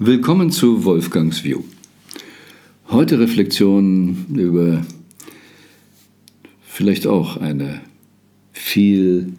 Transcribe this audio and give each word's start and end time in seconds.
Willkommen 0.00 0.52
zu 0.52 0.84
Wolfgangs 0.84 1.42
View. 1.42 1.64
Heute 2.86 3.18
Reflexion 3.18 4.26
über 4.32 4.86
vielleicht 6.62 7.08
auch 7.08 7.36
eine 7.36 7.80
viel 8.52 9.32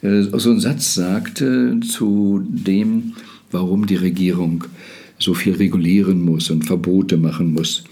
so 0.03 0.51
einen 0.51 0.61
Satz 0.61 0.95
sagte 0.95 1.81
zu 1.81 2.43
dem, 2.49 3.15
warum 3.51 3.87
die 3.87 3.97
Regierung 3.97 4.65
so 5.19 5.35
viel 5.35 5.55
regulieren 5.55 6.23
muss 6.23 6.51
und 6.51 6.67
Verbote 6.67 7.17
machen 7.17 7.53
muss. 7.53 7.85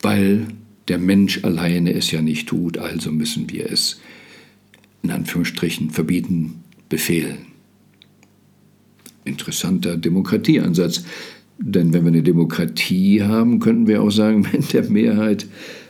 Weil 0.00 0.46
der 0.88 0.98
Mensch 0.98 1.44
alleine 1.44 1.92
es 1.92 2.10
ja 2.10 2.22
nicht 2.22 2.48
tut, 2.48 2.78
also 2.78 3.12
müssen 3.12 3.50
wir 3.50 3.70
es 3.70 4.00
in 5.02 5.10
Anführungsstrichen 5.10 5.90
verbieten, 5.90 6.64
befehlen. 6.88 7.38
Interessanter 9.24 9.96
Demokratieansatz. 9.96 11.04
Denn 11.58 11.92
wenn 11.92 12.04
wir 12.04 12.12
eine 12.12 12.22
Demokratie 12.22 13.22
haben, 13.22 13.58
könnten 13.58 13.86
wir 13.86 14.02
auch 14.02 14.10
sagen, 14.10 14.46
wenn 14.52 14.62
der 14.72 14.88
Mehrheit 14.90 15.46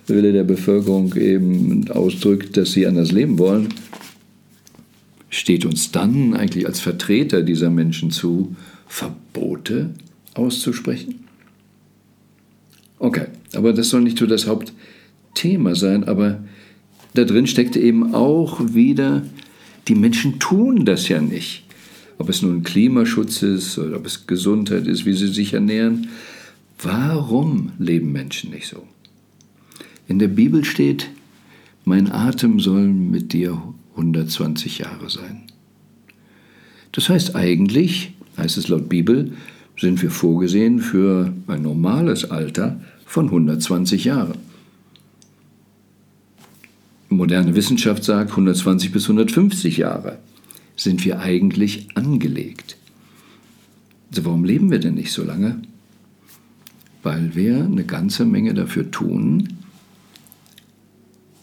Wille 0.06 0.32
der 0.32 0.44
Bevölkerung 0.44 1.14
eben 1.16 1.88
ausdrückt, 1.90 2.56
dass 2.56 2.72
sie 2.72 2.86
anders 2.86 3.12
leben 3.12 3.38
wollen, 3.38 3.68
steht 5.30 5.64
uns 5.64 5.92
dann 5.92 6.34
eigentlich 6.34 6.66
als 6.66 6.80
Vertreter 6.80 7.42
dieser 7.42 7.70
Menschen 7.70 8.10
zu, 8.10 8.56
Verbote 8.86 9.90
auszusprechen? 10.34 11.26
Okay, 12.98 13.26
aber 13.54 13.72
das 13.72 13.90
soll 13.90 14.02
nicht 14.02 14.18
so 14.18 14.26
das 14.26 14.46
Hauptthema 14.46 15.74
sein, 15.74 16.04
aber 16.04 16.42
da 17.14 17.24
drin 17.24 17.46
steckte 17.46 17.78
eben 17.78 18.14
auch 18.14 18.60
wieder, 18.74 19.22
die 19.86 19.94
Menschen 19.94 20.38
tun 20.38 20.84
das 20.84 21.08
ja 21.08 21.20
nicht. 21.20 21.64
Ob 22.18 22.28
es 22.28 22.42
nun 22.42 22.64
Klimaschutz 22.64 23.42
ist 23.42 23.78
oder 23.78 23.96
ob 23.96 24.06
es 24.06 24.26
Gesundheit 24.26 24.86
ist, 24.86 25.06
wie 25.06 25.12
sie 25.12 25.28
sich 25.28 25.54
ernähren. 25.54 26.08
Warum 26.82 27.72
leben 27.78 28.12
Menschen 28.12 28.50
nicht 28.50 28.66
so? 28.66 28.82
In 30.08 30.18
der 30.18 30.28
Bibel 30.28 30.64
steht, 30.64 31.10
mein 31.84 32.10
Atem 32.10 32.60
soll 32.60 32.88
mit 32.88 33.32
dir 33.32 33.62
120 33.98 34.78
Jahre 34.78 35.10
sein. 35.10 35.42
Das 36.92 37.08
heißt 37.08 37.36
eigentlich, 37.36 38.12
heißt 38.36 38.56
es 38.56 38.68
laut 38.68 38.88
Bibel, 38.88 39.32
sind 39.78 40.02
wir 40.02 40.10
vorgesehen 40.10 40.80
für 40.80 41.32
ein 41.46 41.62
normales 41.62 42.30
Alter 42.30 42.80
von 43.04 43.26
120 43.26 44.04
Jahren. 44.04 44.38
Moderne 47.10 47.54
Wissenschaft 47.54 48.04
sagt 48.04 48.30
120 48.30 48.92
bis 48.92 49.04
150 49.04 49.78
Jahre 49.78 50.18
sind 50.76 51.04
wir 51.04 51.20
eigentlich 51.20 51.88
angelegt. 51.96 52.76
Also 54.10 54.24
warum 54.24 54.44
leben 54.44 54.70
wir 54.70 54.78
denn 54.78 54.94
nicht 54.94 55.12
so 55.12 55.24
lange? 55.24 55.60
Weil 57.02 57.34
wir 57.34 57.64
eine 57.64 57.84
ganze 57.84 58.24
Menge 58.24 58.54
dafür 58.54 58.90
tun, 58.90 59.48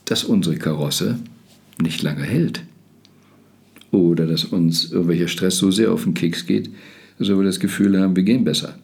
dass 0.05 0.23
unsere 0.23 0.55
Karosse 0.57 1.19
nicht 1.81 2.01
lange 2.01 2.23
hält. 2.23 2.63
Oder 3.91 4.25
dass 4.27 4.45
uns 4.45 4.91
irgendwelcher 4.91 5.27
Stress 5.27 5.57
so 5.57 5.71
sehr 5.71 5.91
auf 5.91 6.03
den 6.03 6.13
Keks 6.13 6.45
geht, 6.45 6.69
dass 7.17 7.29
wir 7.29 7.43
das 7.43 7.59
Gefühl 7.59 7.99
haben, 7.99 8.15
wir 8.15 8.23
gehen 8.23 8.43
besser. 8.43 8.77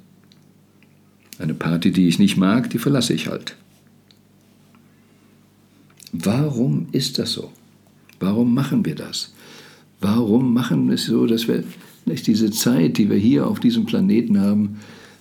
Eine 1.40 1.54
Party, 1.54 1.92
die 1.92 2.08
ich 2.08 2.20
nicht 2.20 2.38
mag, 2.38 2.70
die 2.70 2.78
verlasse 2.78 3.14
ich 3.14 3.28
halt. 3.28 3.56
Warum 6.14 6.88
ist 6.92 7.20
das 7.20 7.34
so? 7.34 7.52
Warum 8.20 8.54
machen 8.54 8.86
wir 8.86 8.96
das? 8.96 9.34
Warum 10.00 10.54
machen 10.54 10.88
wir 10.88 10.96
es 10.96 11.06
so, 11.06 11.26
dass 11.26 11.48
wir 11.48 11.64
nicht 12.06 12.28
diese 12.28 12.52
Zeit, 12.52 12.98
die 12.98 13.10
wir 13.10 13.18
hier 13.18 13.48
auf 13.48 13.60
diesem 13.60 13.86
Planeten 13.86 14.40
haben, 14.40 14.80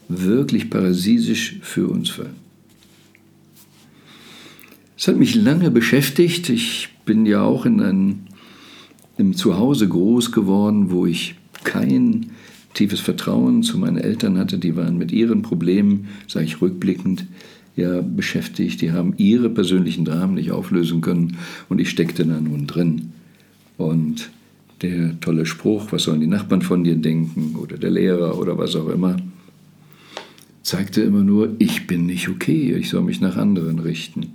wirklich 0.08 0.70
parasitisch 0.70 1.58
für 1.62 1.88
uns 1.88 2.10
füllen? 2.10 2.34
Es 4.96 5.08
hat 5.08 5.16
mich 5.16 5.34
lange 5.34 5.70
beschäftigt. 5.70 6.50
Ich 6.50 6.89
bin 7.04 7.26
ja 7.26 7.42
auch 7.42 7.66
in 7.66 7.80
einem, 7.80 8.20
Zuhause 9.34 9.86
groß 9.86 10.32
geworden, 10.32 10.90
wo 10.90 11.04
ich 11.04 11.34
kein 11.62 12.30
tiefes 12.72 13.00
Vertrauen 13.00 13.62
zu 13.62 13.76
meinen 13.76 13.98
Eltern 13.98 14.38
hatte. 14.38 14.56
Die 14.56 14.76
waren 14.76 14.96
mit 14.96 15.12
ihren 15.12 15.42
Problemen, 15.42 16.08
sage 16.26 16.46
ich 16.46 16.62
rückblickend, 16.62 17.26
ja 17.76 18.00
beschäftigt. 18.00 18.80
Die 18.80 18.92
haben 18.92 19.12
ihre 19.18 19.50
persönlichen 19.50 20.06
Dramen 20.06 20.34
nicht 20.34 20.52
auflösen 20.52 21.02
können 21.02 21.36
und 21.68 21.80
ich 21.80 21.90
steckte 21.90 22.24
da 22.24 22.40
nun 22.40 22.66
drin. 22.66 23.12
Und 23.76 24.30
der 24.82 25.20
tolle 25.20 25.44
Spruch, 25.44 25.92
was 25.92 26.04
sollen 26.04 26.20
die 26.20 26.26
Nachbarn 26.26 26.62
von 26.62 26.84
dir 26.84 26.96
denken 26.96 27.56
oder 27.56 27.76
der 27.76 27.90
Lehrer 27.90 28.38
oder 28.38 28.56
was 28.56 28.74
auch 28.76 28.88
immer, 28.88 29.16
zeigte 30.62 31.02
immer 31.02 31.22
nur, 31.22 31.54
ich 31.58 31.86
bin 31.86 32.06
nicht 32.06 32.28
okay, 32.28 32.74
ich 32.74 32.88
soll 32.88 33.02
mich 33.02 33.20
nach 33.20 33.36
anderen 33.36 33.78
richten. 33.78 34.34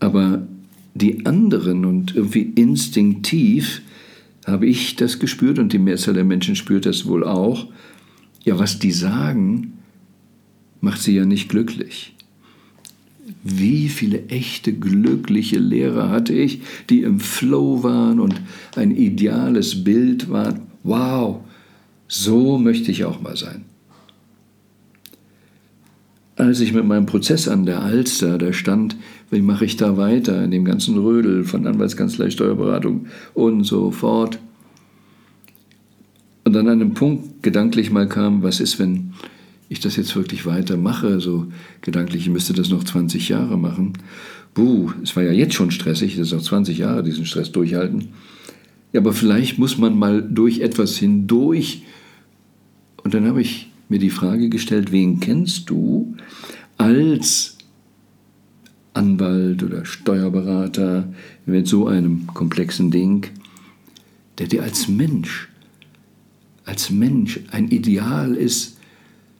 Aber 0.00 0.46
die 0.94 1.26
anderen 1.26 1.84
und 1.84 2.14
irgendwie 2.14 2.52
instinktiv 2.54 3.82
habe 4.46 4.66
ich 4.66 4.96
das 4.96 5.18
gespürt 5.18 5.58
und 5.58 5.72
die 5.72 5.78
Mehrzahl 5.78 6.14
der 6.14 6.24
Menschen 6.24 6.56
spürt 6.56 6.86
das 6.86 7.06
wohl 7.06 7.24
auch. 7.24 7.66
Ja, 8.44 8.58
was 8.58 8.78
die 8.78 8.92
sagen, 8.92 9.74
macht 10.80 11.02
sie 11.02 11.14
ja 11.14 11.24
nicht 11.24 11.48
glücklich. 11.48 12.14
Wie 13.42 13.88
viele 13.88 14.26
echte 14.28 14.72
glückliche 14.72 15.58
Lehrer 15.58 16.10
hatte 16.10 16.32
ich, 16.32 16.60
die 16.88 17.02
im 17.02 17.18
Flow 17.18 17.82
waren 17.82 18.20
und 18.20 18.40
ein 18.76 18.92
ideales 18.92 19.82
Bild 19.82 20.30
waren. 20.30 20.62
Wow, 20.84 21.40
so 22.06 22.58
möchte 22.58 22.92
ich 22.92 23.04
auch 23.04 23.20
mal 23.20 23.36
sein 23.36 23.64
als 26.36 26.60
ich 26.60 26.72
mit 26.72 26.84
meinem 26.84 27.06
Prozess 27.06 27.48
an 27.48 27.64
der 27.64 27.82
Alster 27.82 28.38
da 28.38 28.52
stand, 28.52 28.96
wie 29.30 29.42
mache 29.42 29.64
ich 29.64 29.76
da 29.76 29.96
weiter 29.96 30.42
in 30.44 30.50
dem 30.50 30.64
ganzen 30.64 30.98
Rödel 30.98 31.44
von 31.44 31.66
Anwaltskanzlei, 31.66 32.30
Steuerberatung 32.30 33.06
und 33.34 33.64
so 33.64 33.90
fort. 33.90 34.38
Und 36.44 36.52
dann 36.52 36.68
an 36.68 36.80
einem 36.80 36.94
Punkt 36.94 37.42
gedanklich 37.42 37.90
mal 37.90 38.08
kam, 38.08 38.42
was 38.42 38.60
ist, 38.60 38.78
wenn 38.78 39.12
ich 39.68 39.80
das 39.80 39.96
jetzt 39.96 40.14
wirklich 40.14 40.46
weitermache, 40.46 41.18
so 41.18 41.46
gedanklich, 41.80 42.22
ich 42.22 42.30
müsste 42.30 42.52
das 42.52 42.70
noch 42.70 42.84
20 42.84 43.28
Jahre 43.28 43.58
machen. 43.58 43.94
Buh, 44.54 44.92
es 45.02 45.16
war 45.16 45.24
ja 45.24 45.32
jetzt 45.32 45.54
schon 45.54 45.72
stressig, 45.72 46.16
das 46.16 46.28
ist 46.28 46.32
noch 46.32 46.42
20 46.42 46.78
Jahre 46.78 47.02
diesen 47.02 47.26
Stress 47.26 47.50
durchhalten. 47.50 48.08
Ja, 48.92 49.00
aber 49.00 49.12
vielleicht 49.12 49.58
muss 49.58 49.76
man 49.76 49.98
mal 49.98 50.22
durch 50.22 50.60
etwas 50.60 50.96
hindurch. 50.96 51.82
Und 53.02 53.12
dann 53.12 53.26
habe 53.26 53.40
ich 53.40 53.70
mir 53.88 53.98
die 53.98 54.10
Frage 54.10 54.48
gestellt, 54.48 54.92
wen 54.92 55.20
kennst 55.20 55.68
du 55.68 56.14
als 56.78 57.55
Anwalt 58.96 59.62
oder 59.62 59.84
Steuerberater 59.84 61.12
mit 61.44 61.68
so 61.68 61.86
einem 61.86 62.26
komplexen 62.28 62.90
Ding, 62.90 63.26
der 64.38 64.46
dir 64.46 64.62
als 64.62 64.88
Mensch, 64.88 65.48
als 66.64 66.90
Mensch 66.90 67.40
ein 67.50 67.68
Ideal 67.68 68.34
ist, 68.34 68.78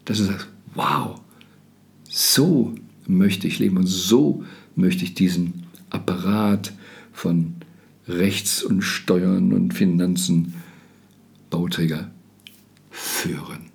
dass 0.04 0.18
du 0.18 0.24
sagst, 0.24 0.48
wow, 0.74 1.20
so 2.08 2.74
möchte 3.06 3.48
ich 3.48 3.58
leben 3.58 3.78
und 3.78 3.86
so 3.86 4.44
möchte 4.74 5.04
ich 5.04 5.14
diesen 5.14 5.64
Apparat 5.90 6.72
von 7.12 7.54
Rechts 8.06 8.62
und 8.62 8.82
Steuern 8.82 9.52
und 9.52 9.74
Finanzen 9.74 10.54
Bauträger 11.50 12.10
führen. 12.90 13.66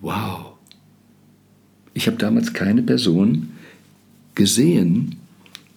Wow. 0.00 0.52
Ich 1.94 2.06
habe 2.06 2.16
damals 2.16 2.52
keine 2.52 2.82
Person 2.82 3.53
gesehen, 4.34 5.16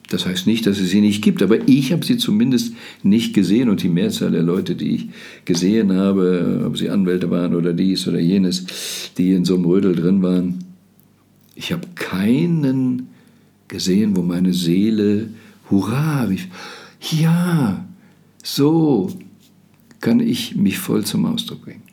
das 0.09 0.25
heißt 0.25 0.47
nicht, 0.47 0.65
dass 0.65 0.79
es 0.79 0.89
sie 0.89 1.01
nicht 1.01 1.21
gibt, 1.21 1.41
aber 1.43 1.67
ich 1.67 1.91
habe 1.91 2.05
sie 2.05 2.17
zumindest 2.17 2.73
nicht 3.03 3.33
gesehen 3.33 3.69
und 3.69 3.83
die 3.83 3.89
Mehrzahl 3.89 4.31
der 4.31 4.43
Leute, 4.43 4.75
die 4.75 4.95
ich 4.95 5.09
gesehen 5.43 5.93
habe, 5.93 6.63
ob 6.65 6.77
sie 6.77 6.89
Anwälte 6.89 7.29
waren 7.29 7.55
oder 7.55 7.73
dies 7.73 8.07
oder 8.07 8.19
jenes, 8.19 8.65
die 9.17 9.31
in 9.31 9.43
so 9.43 9.55
einem 9.55 9.65
Rödel 9.65 9.95
drin 9.95 10.21
waren, 10.21 10.63
ich 11.55 11.71
habe 11.71 11.87
keinen 11.95 13.07
gesehen, 13.67 14.15
wo 14.15 14.21
meine 14.21 14.53
Seele 14.53 15.29
Hurra 15.69 16.23
rief. 16.23 16.47
Ja, 17.11 17.85
so 18.43 19.09
kann 19.99 20.19
ich 20.19 20.55
mich 20.55 20.77
voll 20.77 21.03
zum 21.03 21.25
Ausdruck 21.25 21.63
bringen. 21.63 21.86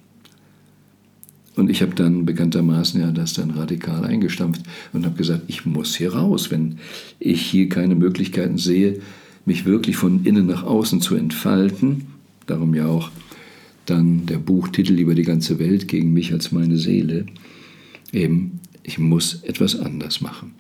Und 1.57 1.71
ich 1.71 1.83
habe 1.83 1.95
dann 1.95 2.27
bekanntermaßen 2.27 3.01
ja 3.01 3.13
das 3.13 3.35
dann 3.35 3.51
radikal 3.51 4.05
eingestampft 4.05 4.63
und 4.93 5.05
habe 5.05 5.17
gesagt, 5.17 5.43
ich 5.47 5.65
muss 5.65 5.95
hier 5.95 6.15
raus, 6.15 6.51
wenn 6.51 6.79
ich 7.21 7.43
hier 7.43 7.69
keine 7.69 7.95
Möglichkeiten 7.95 8.59
sehe, 8.59 9.01
mich 9.47 9.65
wirklich 9.65 9.97
von 9.97 10.25
innen 10.25 10.47
nach 10.47 10.65
außen 10.65 11.01
zu 11.01 11.15
entfalten. 11.15 12.07
Darum 12.47 12.75
ja 12.75 12.87
auch 12.87 13.11
dann 13.87 14.27
der 14.27 14.39
Buchtitel 14.39 14.99
über 14.99 15.15
die 15.15 15.23
ganze 15.23 15.59
Welt 15.59 15.87
gegen 15.87 16.13
mich 16.13 16.33
als 16.33 16.51
meine 16.51 16.77
Seele. 16.77 17.27
Eben, 18.13 18.61
ich 18.83 18.99
muss 18.99 19.43
etwas 19.45 19.79
anders 19.79 20.21
machen. 20.21 20.53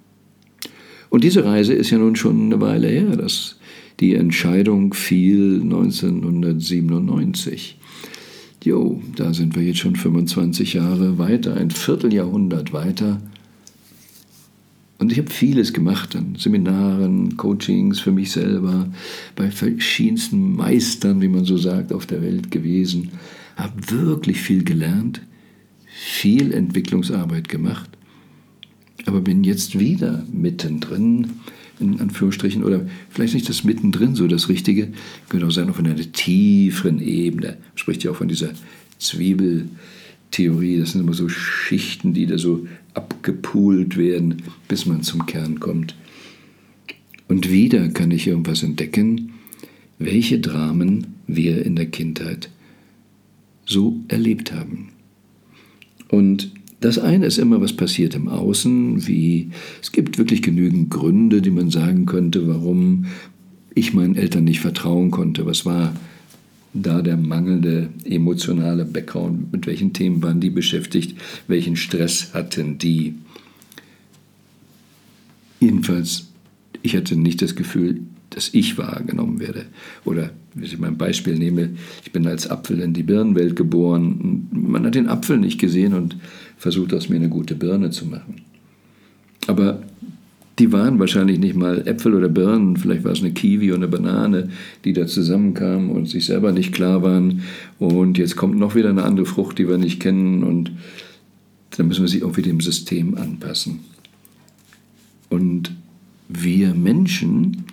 Und 1.10 1.24
diese 1.24 1.44
Reise 1.44 1.74
ist 1.74 1.90
ja 1.90 1.98
nun 1.98 2.16
schon 2.16 2.46
eine 2.46 2.60
Weile 2.60 2.88
her. 2.88 3.16
dass 3.16 3.56
die 4.00 4.14
Entscheidung 4.14 4.94
fiel 4.94 5.60
1997. 5.62 7.78
Jo, 8.64 9.02
da 9.14 9.34
sind 9.34 9.56
wir 9.56 9.62
jetzt 9.62 9.80
schon 9.80 9.94
25 9.94 10.72
Jahre 10.72 11.18
weiter, 11.18 11.54
ein 11.54 11.70
Vierteljahrhundert 11.70 12.72
weiter. 12.72 13.20
Und 14.96 15.12
ich 15.12 15.18
habe 15.18 15.30
vieles 15.30 15.74
gemacht 15.74 16.16
an 16.16 16.36
Seminaren, 16.38 17.36
Coachings 17.36 18.00
für 18.00 18.10
mich 18.10 18.32
selber, 18.32 18.88
bei 19.36 19.50
verschiedensten 19.50 20.56
Meistern, 20.56 21.20
wie 21.20 21.28
man 21.28 21.44
so 21.44 21.58
sagt, 21.58 21.92
auf 21.92 22.06
der 22.06 22.22
Welt 22.22 22.50
gewesen, 22.50 23.10
habe 23.56 23.90
wirklich 23.90 24.40
viel 24.40 24.64
gelernt, 24.64 25.20
viel 25.84 26.50
Entwicklungsarbeit 26.54 27.50
gemacht, 27.50 27.90
aber 29.04 29.20
bin 29.20 29.44
jetzt 29.44 29.78
wieder 29.78 30.24
mittendrin 30.32 31.32
in 31.80 32.00
Anführungsstrichen, 32.00 32.64
oder 32.64 32.86
vielleicht 33.10 33.34
nicht 33.34 33.48
das 33.48 33.64
mittendrin 33.64 34.14
so 34.14 34.26
das 34.26 34.48
Richtige, 34.48 34.92
auch 35.32 35.50
sein, 35.50 35.68
auf 35.70 35.78
einer 35.78 35.96
tieferen 35.96 37.00
Ebene. 37.00 37.56
Spricht 37.74 38.04
ja 38.04 38.12
auch 38.12 38.16
von 38.16 38.28
dieser 38.28 38.50
Zwiebeltheorie, 38.98 40.78
das 40.78 40.92
sind 40.92 41.00
immer 41.00 41.14
so 41.14 41.28
Schichten, 41.28 42.14
die 42.14 42.26
da 42.26 42.38
so 42.38 42.66
abgepult 42.94 43.96
werden, 43.96 44.42
bis 44.68 44.86
man 44.86 45.02
zum 45.02 45.26
Kern 45.26 45.60
kommt. 45.60 45.96
Und 47.26 47.50
wieder 47.50 47.88
kann 47.88 48.10
ich 48.10 48.26
irgendwas 48.26 48.62
entdecken, 48.62 49.32
welche 49.98 50.38
Dramen 50.38 51.06
wir 51.26 51.64
in 51.64 51.76
der 51.76 51.86
Kindheit 51.86 52.50
so 53.66 54.00
erlebt 54.08 54.52
haben. 54.52 54.90
Und 56.08 56.52
das 56.84 56.98
eine 56.98 57.24
ist 57.24 57.38
immer, 57.38 57.62
was 57.62 57.72
passiert 57.72 58.14
im 58.14 58.28
Außen, 58.28 59.06
wie 59.06 59.50
es 59.80 59.90
gibt 59.90 60.18
wirklich 60.18 60.42
genügend 60.42 60.90
Gründe, 60.90 61.40
die 61.40 61.50
man 61.50 61.70
sagen 61.70 62.04
könnte, 62.04 62.46
warum 62.46 63.06
ich 63.74 63.94
meinen 63.94 64.16
Eltern 64.16 64.44
nicht 64.44 64.60
vertrauen 64.60 65.10
konnte. 65.10 65.46
Was 65.46 65.64
war 65.64 65.96
da 66.74 67.00
der 67.00 67.16
mangelnde 67.16 67.88
emotionale 68.04 68.84
Background? 68.84 69.50
Mit 69.50 69.66
welchen 69.66 69.94
Themen 69.94 70.22
waren 70.22 70.40
die 70.40 70.50
beschäftigt? 70.50 71.18
Welchen 71.48 71.76
Stress 71.76 72.34
hatten 72.34 72.76
die? 72.76 73.14
Jedenfalls, 75.60 76.28
ich 76.82 76.96
hatte 76.96 77.16
nicht 77.16 77.40
das 77.40 77.56
Gefühl, 77.56 78.02
dass 78.34 78.52
ich 78.52 78.76
wahrgenommen 78.78 79.38
werde. 79.40 79.66
Oder, 80.04 80.30
wenn 80.54 80.64
ich 80.64 80.78
mal 80.78 80.88
ein 80.88 80.98
Beispiel 80.98 81.36
nehme, 81.36 81.70
ich 82.04 82.12
bin 82.12 82.26
als 82.26 82.50
Apfel 82.50 82.80
in 82.80 82.92
die 82.92 83.02
Birnenwelt 83.02 83.54
geboren. 83.54 84.48
Man 84.50 84.84
hat 84.84 84.94
den 84.96 85.08
Apfel 85.08 85.38
nicht 85.38 85.60
gesehen 85.60 85.94
und 85.94 86.16
versucht 86.56 86.92
aus 86.94 87.08
mir 87.08 87.16
eine 87.16 87.28
gute 87.28 87.54
Birne 87.54 87.90
zu 87.90 88.06
machen. 88.06 88.42
Aber 89.46 89.82
die 90.58 90.72
waren 90.72 90.98
wahrscheinlich 90.98 91.38
nicht 91.38 91.56
mal 91.56 91.86
Äpfel 91.86 92.14
oder 92.14 92.28
Birnen, 92.28 92.76
vielleicht 92.76 93.04
war 93.04 93.12
es 93.12 93.20
eine 93.20 93.32
Kiwi 93.32 93.72
und 93.72 93.78
eine 93.78 93.88
Banane, 93.88 94.50
die 94.84 94.92
da 94.92 95.06
zusammenkamen 95.06 95.90
und 95.90 96.08
sich 96.08 96.26
selber 96.26 96.52
nicht 96.52 96.72
klar 96.72 97.02
waren. 97.02 97.42
Und 97.78 98.18
jetzt 98.18 98.36
kommt 98.36 98.58
noch 98.58 98.74
wieder 98.74 98.88
eine 98.88 99.02
andere 99.02 99.26
Frucht, 99.26 99.58
die 99.58 99.68
wir 99.68 99.78
nicht 99.78 100.00
kennen 100.00 100.44
und 100.44 100.72
dann 101.76 101.88
müssen 101.88 102.02
wir 102.02 102.08
sie 102.08 102.22
auch 102.22 102.36
wieder 102.36 102.50
dem 102.50 102.60
System 102.60 103.16
anpassen. 103.16 103.80
Und 105.28 105.72
wir 106.28 106.72
Menschen 106.74 107.63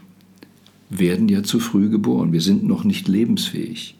werden 0.91 1.29
ja 1.29 1.41
zu 1.41 1.59
früh 1.59 1.89
geboren. 1.89 2.33
Wir 2.33 2.41
sind 2.41 2.63
noch 2.63 2.83
nicht 2.83 3.07
lebensfähig. 3.07 3.95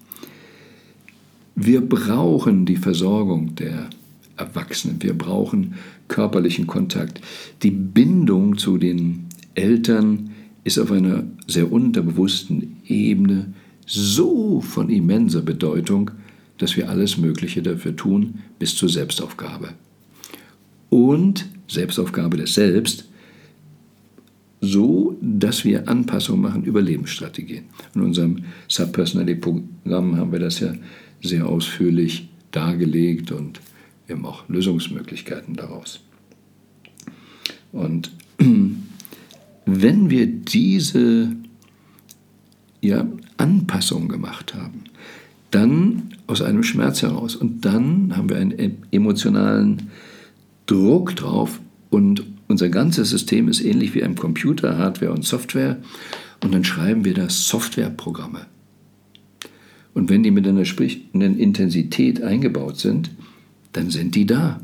Wir 1.55 1.81
brauchen 1.81 2.65
die 2.65 2.75
Versorgung 2.75 3.55
der 3.55 3.89
Erwachsenen. 4.37 5.01
Wir 5.01 5.13
brauchen 5.13 5.75
körperlichen 6.07 6.67
Kontakt. 6.67 7.21
Die 7.63 7.71
Bindung 7.71 8.57
zu 8.57 8.77
den 8.77 9.25
Eltern 9.55 10.31
ist 10.63 10.79
auf 10.79 10.91
einer 10.91 11.23
sehr 11.47 11.71
unterbewussten 11.71 12.77
Ebene 12.85 13.53
so 13.85 14.61
von 14.61 14.89
immenser 14.89 15.41
Bedeutung, 15.41 16.11
dass 16.57 16.77
wir 16.77 16.89
alles 16.89 17.17
Mögliche 17.17 17.61
dafür 17.61 17.95
tun, 17.95 18.39
bis 18.59 18.75
zur 18.75 18.89
Selbstaufgabe. 18.89 19.69
Und 20.89 21.47
Selbstaufgabe 21.67 22.37
des 22.37 22.53
Selbst 22.53 23.09
so, 24.61 25.17
dass 25.21 25.65
wir 25.65 25.89
Anpassungen 25.89 26.41
machen 26.41 26.63
über 26.63 26.81
Lebensstrategien. 26.81 27.65
In 27.95 28.01
unserem 28.01 28.43
Subpersonality-Programm 28.67 30.17
haben 30.17 30.31
wir 30.31 30.39
das 30.39 30.59
ja 30.59 30.73
sehr 31.21 31.47
ausführlich 31.47 32.29
dargelegt 32.51 33.31
und 33.31 33.59
haben 34.09 34.25
auch 34.25 34.47
Lösungsmöglichkeiten 34.47 35.55
daraus. 35.55 36.01
Und 37.71 38.11
wenn 39.65 40.09
wir 40.09 40.27
diese 40.27 41.35
ja, 42.81 43.07
Anpassung 43.37 44.09
gemacht 44.09 44.53
haben, 44.53 44.83
dann 45.49 46.13
aus 46.27 46.41
einem 46.41 46.63
Schmerz 46.63 47.01
heraus 47.01 47.35
und 47.35 47.65
dann 47.65 48.15
haben 48.15 48.29
wir 48.29 48.37
einen 48.37 48.77
emotionalen 48.91 49.89
Druck 50.65 51.15
drauf 51.15 51.59
und 51.89 52.23
unser 52.51 52.69
ganzes 52.69 53.09
System 53.09 53.47
ist 53.47 53.61
ähnlich 53.61 53.95
wie 53.95 54.03
ein 54.03 54.15
Computer, 54.15 54.77
Hardware 54.77 55.11
und 55.11 55.25
Software. 55.25 55.77
Und 56.43 56.53
dann 56.53 56.63
schreiben 56.63 57.05
wir 57.05 57.13
da 57.13 57.29
Softwareprogramme. 57.29 58.45
Und 59.93 60.09
wenn 60.09 60.23
die 60.23 60.31
mit 60.31 60.47
einer 60.47 60.59
entsprechenden 60.59 61.37
Intensität 61.37 62.21
eingebaut 62.21 62.77
sind, 62.77 63.11
dann 63.73 63.89
sind 63.89 64.15
die 64.15 64.25
da. 64.25 64.61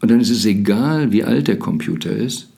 Und 0.00 0.10
dann 0.10 0.20
ist 0.20 0.30
es 0.30 0.44
egal, 0.44 1.12
wie 1.12 1.24
alt 1.24 1.48
der 1.48 1.58
Computer 1.58 2.14
ist, 2.14 2.48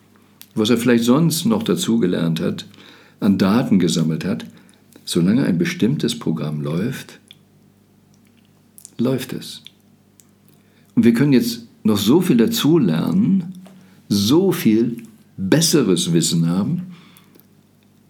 was 0.54 0.70
er 0.70 0.78
vielleicht 0.78 1.04
sonst 1.04 1.44
noch 1.44 1.62
dazugelernt 1.62 2.40
hat, 2.40 2.66
an 3.20 3.38
Daten 3.38 3.78
gesammelt 3.78 4.24
hat, 4.24 4.46
solange 5.04 5.44
ein 5.44 5.58
bestimmtes 5.58 6.18
Programm 6.18 6.60
läuft, 6.60 7.20
läuft 8.98 9.32
es. 9.32 9.62
Und 10.94 11.04
wir 11.04 11.14
können 11.14 11.32
jetzt 11.32 11.66
noch 11.84 11.98
so 11.98 12.20
viel 12.20 12.36
dazulernen, 12.36 13.55
so 14.08 14.52
viel 14.52 14.98
besseres 15.36 16.12
Wissen 16.12 16.48
haben, 16.48 16.94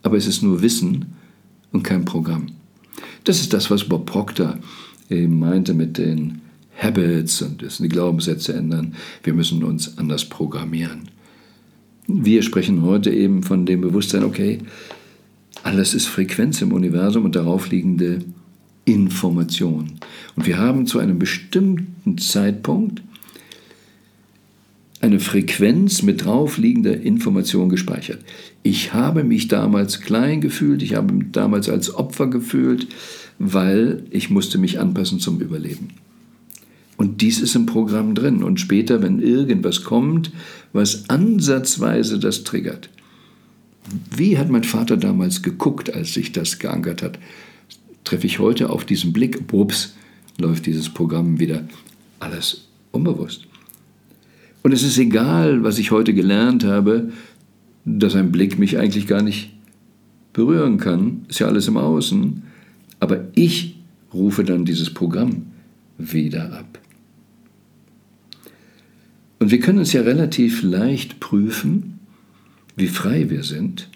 aber 0.02 0.16
es 0.16 0.26
ist 0.26 0.42
nur 0.42 0.62
Wissen 0.62 1.16
und 1.72 1.82
kein 1.82 2.04
Programm. 2.04 2.46
Das 3.24 3.40
ist 3.40 3.52
das, 3.52 3.70
was 3.70 3.84
Bob 3.84 4.06
Proctor 4.06 4.58
eben 5.10 5.38
meinte 5.38 5.74
mit 5.74 5.98
den 5.98 6.40
Habits 6.80 7.42
und 7.42 7.62
das 7.62 7.78
die 7.78 7.88
Glaubenssätze 7.88 8.54
ändern. 8.54 8.94
Wir 9.22 9.34
müssen 9.34 9.64
uns 9.64 9.98
anders 9.98 10.24
programmieren. 10.26 11.08
Wir 12.06 12.42
sprechen 12.42 12.82
heute 12.82 13.10
eben 13.10 13.42
von 13.42 13.66
dem 13.66 13.80
Bewusstsein, 13.80 14.22
okay, 14.22 14.60
alles 15.62 15.94
ist 15.94 16.06
Frequenz 16.06 16.62
im 16.62 16.72
Universum 16.72 17.24
und 17.24 17.34
darauf 17.34 17.70
liegende 17.70 18.20
Information. 18.84 19.92
Und 20.36 20.46
wir 20.46 20.58
haben 20.58 20.86
zu 20.86 21.00
einem 21.00 21.18
bestimmten 21.18 22.18
Zeitpunkt 22.18 23.02
eine 25.06 25.20
Frequenz 25.20 26.02
mit 26.02 26.25
draufliegender 26.25 27.00
Information 27.00 27.68
gespeichert. 27.68 28.18
Ich 28.62 28.92
habe 28.92 29.25
mich 29.25 29.48
damals 29.48 30.00
klein 30.00 30.40
gefühlt, 30.40 30.82
ich 30.82 30.94
habe 30.94 31.14
mich 31.14 31.28
damals 31.32 31.68
als 31.68 31.94
Opfer 31.94 32.26
gefühlt, 32.26 32.88
weil 33.38 34.04
ich 34.10 34.30
musste 34.30 34.58
mich 34.58 34.80
anpassen 34.80 35.20
zum 35.20 35.40
Überleben. 35.40 35.90
Und 36.96 37.20
dies 37.20 37.40
ist 37.40 37.54
im 37.54 37.66
Programm 37.66 38.14
drin. 38.14 38.42
Und 38.42 38.58
später, 38.58 39.02
wenn 39.02 39.20
irgendwas 39.20 39.84
kommt, 39.84 40.32
was 40.72 41.08
ansatzweise 41.10 42.18
das 42.18 42.42
triggert. 42.42 42.88
Wie 44.16 44.38
hat 44.38 44.50
mein 44.50 44.64
Vater 44.64 44.96
damals 44.96 45.42
geguckt, 45.42 45.94
als 45.94 46.14
sich 46.14 46.32
das 46.32 46.58
geankert 46.58 47.02
hat? 47.02 47.18
Treffe 48.04 48.26
ich 48.26 48.38
heute 48.38 48.70
auf 48.70 48.84
diesen 48.84 49.12
Blick, 49.12 49.52
ups, 49.52 49.94
läuft 50.38 50.66
dieses 50.66 50.88
Programm 50.88 51.38
wieder. 51.38 51.68
Alles 52.18 52.68
unbewusst. 52.92 53.46
Und 54.66 54.73
es 54.73 54.82
ist 54.82 54.99
egal, 54.99 55.62
was 55.62 55.78
ich 55.78 55.92
heute 55.92 56.12
gelernt 56.12 56.64
habe, 56.64 57.12
dass 57.85 58.16
ein 58.16 58.32
Blick 58.32 58.58
mich 58.58 58.78
eigentlich 58.78 59.06
gar 59.06 59.23
nicht 59.23 59.52
berühren 60.32 60.78
kann. 60.78 61.25
Ist 61.28 61.38
ja 61.38 61.46
alles 61.46 61.68
im 61.68 61.76
Außen. 61.76 62.42
Aber 62.99 63.28
ich 63.37 63.76
rufe 64.12 64.42
dann 64.42 64.64
dieses 64.64 64.92
Programm 64.92 65.46
wieder 65.99 66.52
ab. 66.52 66.80
Und 69.38 69.52
wir 69.52 69.61
können 69.61 69.78
es 69.78 69.92
ja 69.92 70.00
relativ 70.00 70.64
leicht 70.64 71.20
prüfen, 71.20 72.00
wie 72.75 72.88
frei 72.88 73.30
wir 73.30 73.44
sind, 73.44 73.88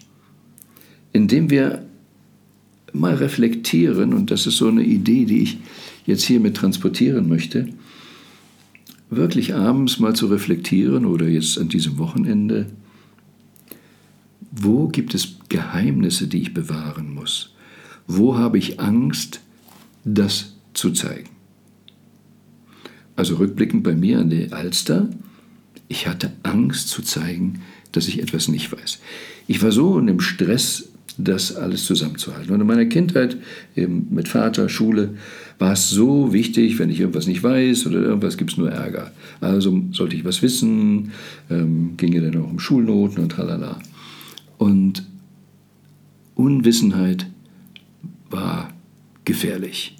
indem 1.11 1.49
wir 1.49 1.83
mal 2.93 3.15
reflektieren, 3.15 4.13
und 4.13 4.31
das 4.31 4.47
ist 4.47 4.55
so 4.55 4.69
eine 4.69 4.85
Idee, 4.85 5.25
die 5.25 5.41
ich 5.41 5.57
jetzt 6.05 6.23
hiermit 6.23 6.55
transportieren 6.55 7.27
möchte, 7.27 7.67
wirklich 9.11 9.53
abends 9.53 9.99
mal 9.99 10.15
zu 10.15 10.27
reflektieren 10.27 11.05
oder 11.05 11.27
jetzt 11.27 11.59
an 11.59 11.67
diesem 11.67 11.99
Wochenende, 11.99 12.67
wo 14.51 14.87
gibt 14.87 15.13
es 15.13 15.35
Geheimnisse, 15.49 16.27
die 16.27 16.41
ich 16.41 16.53
bewahren 16.53 17.13
muss? 17.13 17.53
Wo 18.07 18.37
habe 18.37 18.57
ich 18.57 18.79
Angst, 18.79 19.41
das 20.05 20.55
zu 20.73 20.91
zeigen? 20.91 21.29
Also 23.15 23.35
rückblickend 23.35 23.83
bei 23.83 23.95
mir 23.95 24.19
an 24.19 24.29
die 24.29 24.51
Alster, 24.51 25.09
ich 25.89 26.07
hatte 26.07 26.31
Angst 26.43 26.87
zu 26.87 27.01
zeigen, 27.01 27.61
dass 27.91 28.07
ich 28.07 28.21
etwas 28.21 28.47
nicht 28.47 28.71
weiß. 28.71 28.99
Ich 29.47 29.61
war 29.61 29.73
so 29.73 29.99
in 29.99 30.07
dem 30.07 30.21
Stress, 30.21 30.90
das 31.17 31.55
alles 31.55 31.85
zusammenzuhalten. 31.85 32.53
Und 32.53 32.61
in 32.61 32.67
meiner 32.67 32.85
Kindheit, 32.85 33.37
eben 33.75 34.07
mit 34.11 34.27
Vater, 34.27 34.69
Schule, 34.69 35.15
war 35.59 35.73
es 35.73 35.89
so 35.89 36.33
wichtig, 36.33 36.79
wenn 36.79 36.89
ich 36.89 36.99
irgendwas 36.99 37.27
nicht 37.27 37.43
weiß 37.43 37.85
oder 37.87 37.99
irgendwas, 37.99 38.37
gibt 38.37 38.51
es 38.51 38.57
nur 38.57 38.71
Ärger. 38.71 39.11
Also 39.39 39.83
sollte 39.91 40.15
ich 40.15 40.25
was 40.25 40.41
wissen, 40.41 41.11
ähm, 41.49 41.95
ginge 41.97 42.21
dann 42.21 42.41
auch 42.41 42.49
um 42.49 42.59
Schulnoten 42.59 43.23
und 43.23 43.29
tralala. 43.29 43.79
Und 44.57 45.03
Unwissenheit 46.35 47.27
war 48.29 48.73
gefährlich 49.25 49.97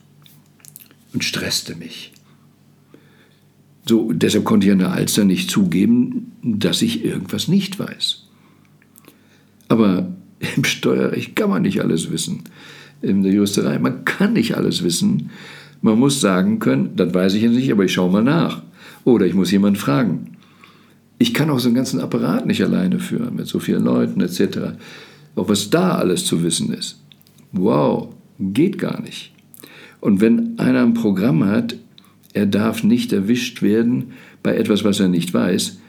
und 1.13 1.23
stresste 1.23 1.75
mich. 1.75 2.13
So, 3.85 4.11
deshalb 4.13 4.45
konnte 4.45 4.67
ich 4.67 4.71
an 4.71 4.79
der 4.79 4.91
Alster 4.91 5.25
nicht 5.25 5.49
zugeben, 5.49 6.31
dass 6.43 6.81
ich 6.81 7.03
irgendwas 7.03 7.47
nicht 7.47 7.79
weiß. 7.79 8.23
Aber 9.67 10.13
im 10.55 10.63
Steuerrecht 10.63 11.35
kann 11.35 11.49
man 11.49 11.61
nicht 11.61 11.81
alles 11.81 12.11
wissen. 12.11 12.43
In 13.01 13.23
der 13.23 13.31
Juristerei, 13.31 13.79
man 13.79 14.05
kann 14.05 14.33
nicht 14.33 14.55
alles 14.55 14.83
wissen. 14.83 15.29
Man 15.81 15.97
muss 15.97 16.21
sagen 16.21 16.59
können, 16.59 16.91
das 16.95 17.13
weiß 17.13 17.33
ich 17.33 17.41
jetzt 17.41 17.55
nicht, 17.55 17.71
aber 17.71 17.85
ich 17.85 17.93
schaue 17.93 18.11
mal 18.11 18.23
nach. 18.23 18.61
Oder 19.03 19.25
ich 19.25 19.33
muss 19.33 19.51
jemanden 19.51 19.79
fragen. 19.79 20.37
Ich 21.17 21.33
kann 21.33 21.49
auch 21.49 21.59
so 21.59 21.69
einen 21.69 21.75
ganzen 21.75 21.99
Apparat 21.99 22.45
nicht 22.45 22.63
alleine 22.63 22.99
führen, 22.99 23.35
mit 23.35 23.47
so 23.47 23.59
vielen 23.59 23.83
Leuten 23.83 24.21
etc. 24.21 24.75
Auch 25.35 25.49
was 25.49 25.69
da 25.69 25.95
alles 25.95 26.25
zu 26.25 26.43
wissen 26.43 26.73
ist. 26.73 26.99
Wow, 27.51 28.09
geht 28.39 28.77
gar 28.77 29.01
nicht. 29.01 29.31
Und 29.99 30.21
wenn 30.21 30.57
einer 30.57 30.81
ein 30.81 30.93
Programm 30.93 31.45
hat, 31.45 31.75
er 32.33 32.45
darf 32.45 32.83
nicht 32.83 33.13
erwischt 33.13 33.61
werden 33.61 34.13
bei 34.41 34.55
etwas, 34.55 34.83
was 34.83 34.99
er 34.99 35.09
nicht 35.09 35.33
weiß, 35.33 35.79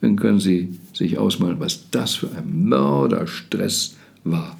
dann 0.00 0.16
können 0.16 0.40
Sie 0.40 0.70
sich 1.02 1.18
ausmalen, 1.18 1.60
was 1.60 1.90
das 1.90 2.14
für 2.14 2.30
ein 2.36 2.68
Mörderstress 2.68 3.96
war. 4.24 4.58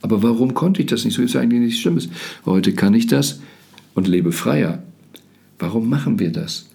Aber 0.00 0.22
warum 0.22 0.54
konnte 0.54 0.80
ich 0.80 0.86
das 0.86 1.04
nicht? 1.04 1.14
So 1.14 1.22
ist 1.22 1.36
eigentlich 1.36 1.60
nichts 1.60 1.80
Schlimmes. 1.80 2.08
Heute 2.44 2.72
kann 2.72 2.94
ich 2.94 3.06
das 3.06 3.40
und 3.94 4.06
lebe 4.06 4.32
freier. 4.32 4.82
Warum 5.58 5.88
machen 5.88 6.18
wir 6.18 6.30
das? 6.30 6.70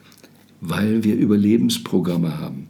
Weil 0.59 1.03
wir 1.03 1.15
Überlebensprogramme 1.15 2.39
haben. 2.39 2.67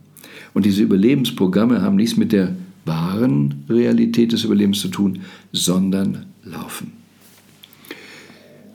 Und 0.53 0.65
diese 0.65 0.83
Überlebensprogramme 0.83 1.81
haben 1.81 1.95
nichts 1.95 2.17
mit 2.17 2.31
der 2.31 2.55
wahren 2.85 3.63
Realität 3.69 4.31
des 4.31 4.43
Überlebens 4.43 4.81
zu 4.81 4.89
tun, 4.89 5.19
sondern 5.51 6.25
laufen. 6.43 6.91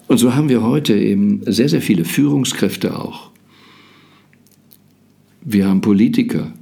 Und 0.09 0.18
so 0.18 0.35
haben 0.35 0.49
wir 0.49 0.62
heute 0.62 0.97
eben 0.97 1.42
sehr, 1.47 1.68
sehr 1.68 1.83
viele 1.83 2.04
Führungskräfte 2.04 2.99
auch. 2.99 3.30
Wir 5.42 5.68
haben 5.68 5.80
Politiker, 5.80 6.52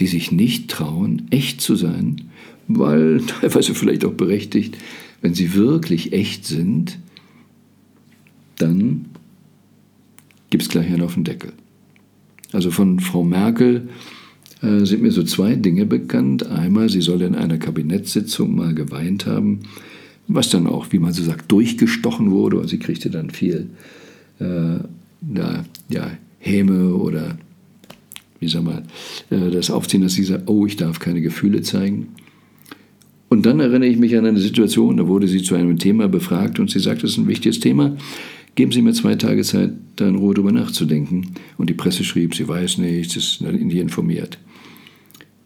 die 0.00 0.06
sich 0.06 0.32
nicht 0.32 0.68
trauen, 0.68 1.26
echt 1.30 1.60
zu 1.60 1.76
sein, 1.76 2.22
weil 2.66 3.20
teilweise 3.40 3.74
vielleicht 3.74 4.04
auch 4.04 4.14
berechtigt, 4.14 4.78
wenn 5.20 5.34
sie 5.34 5.54
wirklich 5.54 6.12
echt 6.12 6.46
sind, 6.46 6.98
dann 8.56 9.06
gibt 10.50 10.62
es 10.62 10.68
gleich 10.68 10.86
einen 10.86 11.02
auf 11.02 11.14
den 11.14 11.24
Deckel. 11.24 11.52
Also 12.52 12.70
von 12.70 13.00
Frau 13.00 13.24
Merkel 13.24 13.88
äh, 14.62 14.84
sind 14.84 15.02
mir 15.02 15.12
so 15.12 15.22
zwei 15.22 15.54
Dinge 15.54 15.86
bekannt. 15.86 16.46
Einmal, 16.46 16.88
sie 16.88 17.02
soll 17.02 17.22
in 17.22 17.34
einer 17.34 17.58
Kabinettssitzung 17.58 18.54
mal 18.54 18.74
geweint 18.74 19.26
haben, 19.26 19.60
was 20.28 20.48
dann 20.50 20.66
auch, 20.66 20.86
wie 20.90 20.98
man 20.98 21.12
so 21.12 21.22
sagt, 21.22 21.50
durchgestochen 21.52 22.30
wurde. 22.30 22.58
Und 22.58 22.68
sie 22.68 22.78
kriegte 22.78 23.10
dann 23.10 23.30
viel 23.30 23.70
äh, 24.40 24.78
na, 25.20 25.64
ja, 25.88 26.10
Häme 26.38 26.94
oder 26.94 27.38
wie 28.40 28.48
sag 28.48 28.64
mal, 28.64 28.82
äh, 29.30 29.50
das 29.50 29.70
Aufziehen, 29.70 30.02
dass 30.02 30.14
sie 30.14 30.24
sagt, 30.24 30.48
oh, 30.48 30.66
ich 30.66 30.76
darf 30.76 30.98
keine 30.98 31.20
Gefühle 31.20 31.62
zeigen. 31.62 32.08
Und 33.28 33.44
dann 33.44 33.60
erinnere 33.60 33.88
ich 33.88 33.98
mich 33.98 34.16
an 34.16 34.24
eine 34.24 34.40
Situation, 34.40 34.96
da 34.96 35.06
wurde 35.06 35.28
sie 35.28 35.42
zu 35.42 35.54
einem 35.54 35.78
Thema 35.78 36.08
befragt 36.08 36.58
und 36.58 36.70
sie 36.70 36.78
sagte, 36.78 37.06
es 37.06 37.12
ist 37.12 37.18
ein 37.18 37.28
wichtiges 37.28 37.60
Thema. 37.60 37.96
Geben 38.54 38.72
Sie 38.72 38.82
mir 38.82 38.92
zwei 38.92 39.14
Tage 39.14 39.42
Zeit, 39.42 39.70
da 39.96 40.08
in 40.08 40.16
Ruhe 40.16 40.34
darüber 40.34 40.50
nachzudenken. 40.50 41.34
Und 41.58 41.70
die 41.70 41.74
Presse 41.74 42.02
schrieb, 42.02 42.34
sie 42.34 42.48
weiß 42.48 42.78
nichts, 42.78 43.14
ist 43.14 43.40
nicht 43.40 43.76
informiert. 43.76 44.38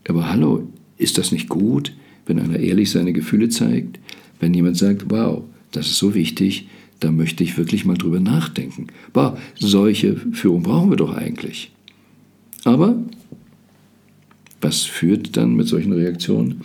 Aber 0.08 0.30
hallo, 0.30 0.68
ist 0.96 1.18
das 1.18 1.32
nicht 1.32 1.48
gut, 1.48 1.92
wenn 2.24 2.38
einer 2.38 2.58
ehrlich 2.58 2.90
seine 2.90 3.12
Gefühle 3.12 3.48
zeigt? 3.48 3.98
Wenn 4.40 4.54
jemand 4.54 4.78
sagt, 4.78 5.10
wow, 5.10 5.42
das 5.72 5.88
ist 5.88 5.98
so 5.98 6.14
wichtig, 6.14 6.68
da 7.00 7.10
möchte 7.10 7.42
ich 7.44 7.58
wirklich 7.58 7.84
mal 7.84 7.96
drüber 7.96 8.20
nachdenken. 8.20 8.86
Boah, 9.12 9.36
solche 9.58 10.16
Führung 10.32 10.62
brauchen 10.62 10.90
wir 10.90 10.96
doch 10.96 11.14
eigentlich. 11.14 11.71
Aber 12.64 12.96
was 14.60 14.82
führt 14.82 15.36
dann 15.36 15.54
mit 15.54 15.68
solchen 15.68 15.92
Reaktionen? 15.92 16.62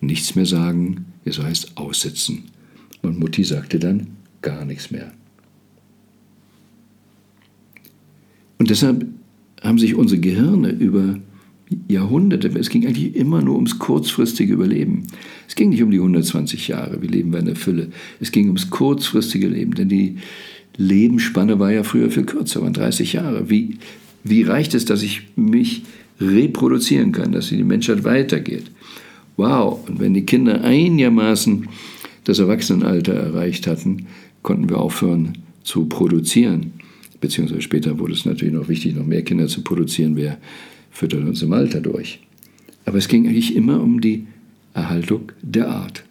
Nichts 0.00 0.34
mehr 0.34 0.46
sagen, 0.46 1.06
es 1.24 1.40
heißt 1.40 1.76
aussitzen. 1.76 2.44
Und 3.02 3.18
Mutti 3.18 3.44
sagte 3.44 3.78
dann 3.78 4.08
gar 4.42 4.64
nichts 4.64 4.90
mehr. 4.90 5.12
Und 8.58 8.70
deshalb 8.70 9.06
haben 9.62 9.78
sich 9.78 9.94
unsere 9.94 10.20
Gehirne 10.20 10.70
über 10.70 11.18
Jahrhunderte, 11.88 12.48
es 12.58 12.68
ging 12.68 12.86
eigentlich 12.86 13.16
immer 13.16 13.42
nur 13.42 13.56
ums 13.56 13.78
kurzfristige 13.78 14.52
Überleben. 14.52 15.06
Es 15.48 15.54
ging 15.54 15.70
nicht 15.70 15.82
um 15.82 15.90
die 15.90 15.98
120 15.98 16.68
Jahre, 16.68 17.02
wie 17.02 17.06
leben 17.06 17.32
wir 17.32 17.40
in 17.40 17.46
der 17.46 17.56
Fülle. 17.56 17.88
Es 18.20 18.30
ging 18.30 18.46
ums 18.46 18.70
kurzfristige 18.70 19.48
Leben, 19.48 19.74
denn 19.74 19.88
die 19.88 20.18
Lebensspanne 20.76 21.58
war 21.58 21.72
ja 21.72 21.82
früher 21.82 22.10
viel 22.10 22.24
kürzer, 22.24 22.62
waren 22.62 22.74
30 22.74 23.14
Jahre. 23.14 23.50
Wie, 23.50 23.78
wie 24.24 24.42
reicht 24.42 24.74
es, 24.74 24.84
dass 24.84 25.02
ich 25.02 25.22
mich 25.36 25.82
reproduzieren 26.20 27.12
kann, 27.12 27.32
dass 27.32 27.48
die 27.48 27.62
Menschheit 27.62 28.04
weitergeht? 28.04 28.64
Wow, 29.36 29.88
und 29.88 30.00
wenn 30.00 30.14
die 30.14 30.26
Kinder 30.26 30.62
einigermaßen 30.62 31.68
das 32.24 32.38
Erwachsenenalter 32.38 33.12
erreicht 33.12 33.66
hatten, 33.66 34.06
konnten 34.42 34.68
wir 34.68 34.78
aufhören 34.78 35.38
zu 35.62 35.86
produzieren. 35.86 36.72
Beziehungsweise 37.20 37.62
später 37.62 37.98
wurde 37.98 38.12
es 38.12 38.24
natürlich 38.24 38.54
noch 38.54 38.68
wichtig, 38.68 38.94
noch 38.94 39.06
mehr 39.06 39.22
Kinder 39.22 39.46
zu 39.46 39.62
produzieren. 39.62 40.16
Wer 40.16 40.38
füttert 40.90 41.24
uns 41.24 41.42
im 41.42 41.52
Alter 41.52 41.80
durch. 41.80 42.20
Aber 42.86 42.98
es 42.98 43.08
ging 43.08 43.26
eigentlich 43.26 43.56
immer 43.56 43.80
um 43.82 44.00
die 44.00 44.26
Erhaltung 44.72 45.32
der 45.42 45.68
Art. 45.68 46.04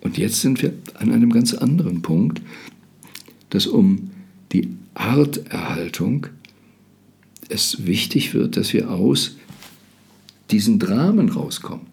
Und 0.00 0.16
jetzt 0.16 0.40
sind 0.40 0.62
wir 0.62 0.72
an 0.94 1.12
einem 1.12 1.30
ganz 1.30 1.54
anderen 1.54 2.02
Punkt, 2.02 2.40
dass 3.50 3.66
um 3.66 4.10
die 4.52 4.68
Arterhaltung 4.94 6.28
es 7.48 7.86
wichtig 7.86 8.34
wird, 8.34 8.56
dass 8.56 8.72
wir 8.72 8.90
aus 8.90 9.36
diesen 10.50 10.78
Dramen 10.78 11.28
rauskommen. 11.28 11.86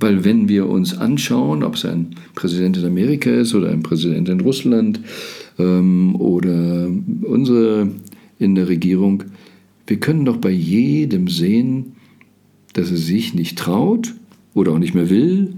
Weil 0.00 0.24
wenn 0.24 0.48
wir 0.48 0.68
uns 0.68 0.96
anschauen, 0.96 1.62
ob 1.62 1.76
es 1.76 1.84
ein 1.84 2.16
Präsident 2.34 2.76
in 2.76 2.84
Amerika 2.84 3.30
ist 3.30 3.54
oder 3.54 3.70
ein 3.70 3.82
Präsident 3.82 4.28
in 4.28 4.40
Russland 4.40 5.00
ähm, 5.58 6.16
oder 6.16 6.90
unsere 7.22 7.88
in 8.38 8.56
der 8.56 8.68
Regierung, 8.68 9.24
Wir 9.86 10.00
können 10.00 10.24
doch 10.24 10.38
bei 10.38 10.50
jedem 10.50 11.28
sehen, 11.28 11.96
dass 12.72 12.90
er 12.90 12.96
sich 12.96 13.34
nicht 13.34 13.58
traut 13.58 14.14
oder 14.54 14.72
auch 14.72 14.78
nicht 14.78 14.94
mehr 14.94 15.10
will, 15.10 15.56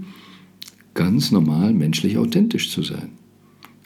ganz 0.93 1.31
normal 1.31 1.73
menschlich 1.73 2.17
authentisch 2.17 2.69
zu 2.69 2.83
sein. 2.83 3.09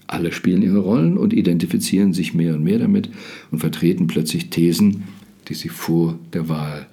Alle 0.10 0.32
spielen 0.32 0.64
ihre 0.64 0.80
Rollen 0.80 1.20
und 1.20 1.34
identifizieren 1.34 2.14
sich 2.14 2.34
mehr 2.34 2.56
und 2.56 2.64
mehr 2.64 2.80
damit 2.80 3.12
und 3.52 3.60
vertreten 3.60 4.08
plötzlich 4.08 4.50
Thesen, 4.50 5.04
die 5.48 5.54
sie 5.54 5.70
vor 5.70 6.18
der 6.34 6.50
Wahl 6.50 6.88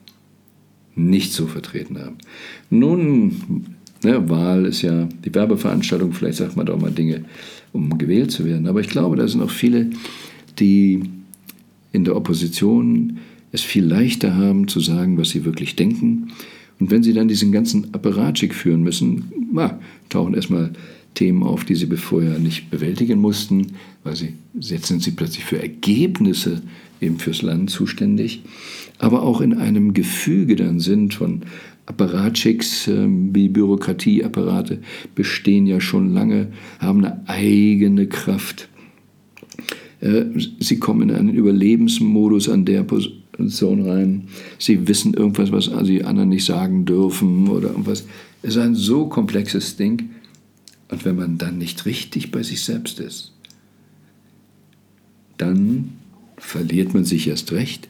nicht 0.94 1.32
so 1.32 1.46
vertreten 1.46 1.98
haben. 1.98 2.16
Nun, 2.68 3.64
ne, 4.04 4.28
Wahl 4.28 4.66
ist 4.66 4.82
ja 4.82 5.08
die 5.24 5.34
Werbeveranstaltung, 5.34 6.12
vielleicht 6.12 6.36
sagt 6.36 6.58
man 6.58 6.66
doch 6.66 6.78
mal 6.78 6.90
Dinge, 6.90 7.24
um 7.72 7.96
gewählt 7.96 8.30
zu 8.30 8.44
werden. 8.44 8.66
Aber 8.66 8.80
ich 8.80 8.88
glaube, 8.88 9.16
da 9.16 9.26
sind 9.26 9.40
auch 9.40 9.50
viele, 9.50 9.88
die 10.58 11.02
in 11.92 12.04
der 12.04 12.16
Opposition 12.16 13.16
es 13.50 13.62
viel 13.62 13.86
leichter 13.86 14.36
haben 14.36 14.68
zu 14.68 14.78
sagen, 14.80 15.16
was 15.16 15.30
sie 15.30 15.46
wirklich 15.46 15.74
denken. 15.74 16.32
Und 16.78 16.90
wenn 16.90 17.02
sie 17.02 17.14
dann 17.14 17.28
diesen 17.28 17.50
ganzen 17.50 17.94
Apparatschik 17.94 18.54
führen 18.54 18.82
müssen, 18.82 19.32
na, 19.54 19.80
tauchen 20.10 20.34
erstmal 20.34 20.72
Themen 21.16 21.42
auf, 21.42 21.64
die 21.64 21.74
sie 21.74 21.88
vorher 21.96 22.38
nicht 22.38 22.70
bewältigen 22.70 23.18
mussten, 23.18 23.72
weil 24.04 24.14
sie 24.14 24.34
jetzt 24.54 24.86
sind 24.86 25.02
sie 25.02 25.10
plötzlich 25.10 25.44
für 25.44 25.60
Ergebnisse 25.60 26.62
eben 27.00 27.18
fürs 27.18 27.42
Land 27.42 27.70
zuständig, 27.70 28.42
aber 28.98 29.22
auch 29.22 29.40
in 29.40 29.54
einem 29.54 29.92
Gefüge 29.92 30.56
dann 30.56 30.78
sind 30.78 31.14
von 31.14 31.42
Apparatschicks, 31.86 32.88
ähm, 32.88 33.34
wie 33.34 33.48
Bürokratieapparate 33.48 34.80
bestehen 35.14 35.66
ja 35.66 35.80
schon 35.80 36.12
lange, 36.12 36.48
haben 36.78 37.04
eine 37.04 37.28
eigene 37.28 38.06
Kraft. 38.06 38.68
Äh, 40.00 40.24
sie 40.58 40.78
kommen 40.78 41.08
in 41.08 41.14
einen 41.14 41.34
Überlebensmodus 41.34 42.48
an 42.48 42.64
der 42.64 42.82
Position 42.82 43.88
rein. 43.88 44.28
Sie 44.58 44.88
wissen 44.88 45.14
irgendwas, 45.14 45.52
was 45.52 45.70
sie 45.86 46.02
anderen 46.02 46.30
nicht 46.30 46.44
sagen 46.44 46.84
dürfen 46.84 47.48
oder 47.48 47.68
irgendwas. 47.68 48.04
Es 48.42 48.56
ist 48.56 48.62
ein 48.62 48.74
so 48.74 49.06
komplexes 49.06 49.76
Ding. 49.76 50.10
Und 50.88 51.04
wenn 51.04 51.16
man 51.16 51.38
dann 51.38 51.58
nicht 51.58 51.84
richtig 51.86 52.30
bei 52.30 52.42
sich 52.42 52.62
selbst 52.62 53.00
ist, 53.00 53.32
dann 55.36 55.92
verliert 56.38 56.94
man 56.94 57.04
sich 57.04 57.28
erst 57.28 57.52
recht 57.52 57.88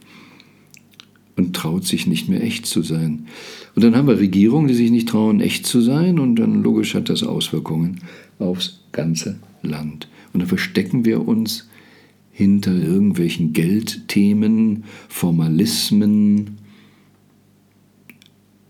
und 1.37 1.55
traut 1.55 1.85
sich 1.85 2.07
nicht 2.07 2.29
mehr 2.29 2.43
echt 2.43 2.67
zu 2.67 2.83
sein. 2.83 3.27
Und 3.75 3.85
dann 3.85 3.95
haben 3.95 4.09
wir 4.09 4.19
Regierungen, 4.19 4.69
die 4.69 4.75
sich 4.75 4.91
nicht 4.91 5.09
trauen, 5.09 5.41
echt 5.41 5.67
zu 5.67 5.81
sein, 5.81 6.19
und 6.19 6.37
dann 6.37 6.63
logisch 6.63 6.95
hat 6.95 7.11
das 7.11 7.23
Auswirkungen 7.23 8.01
aufs 8.39 8.81
ganze 8.93 9.39
Land. 9.63 10.09
Und 10.33 10.41
dann 10.41 10.49
verstecken 10.49 11.05
wir 11.05 11.29
uns 11.29 11.69
hinter 12.33 12.75
irgendwelchen 12.75 13.53
Geldthemen, 13.53 14.85
Formalismen 15.09 16.59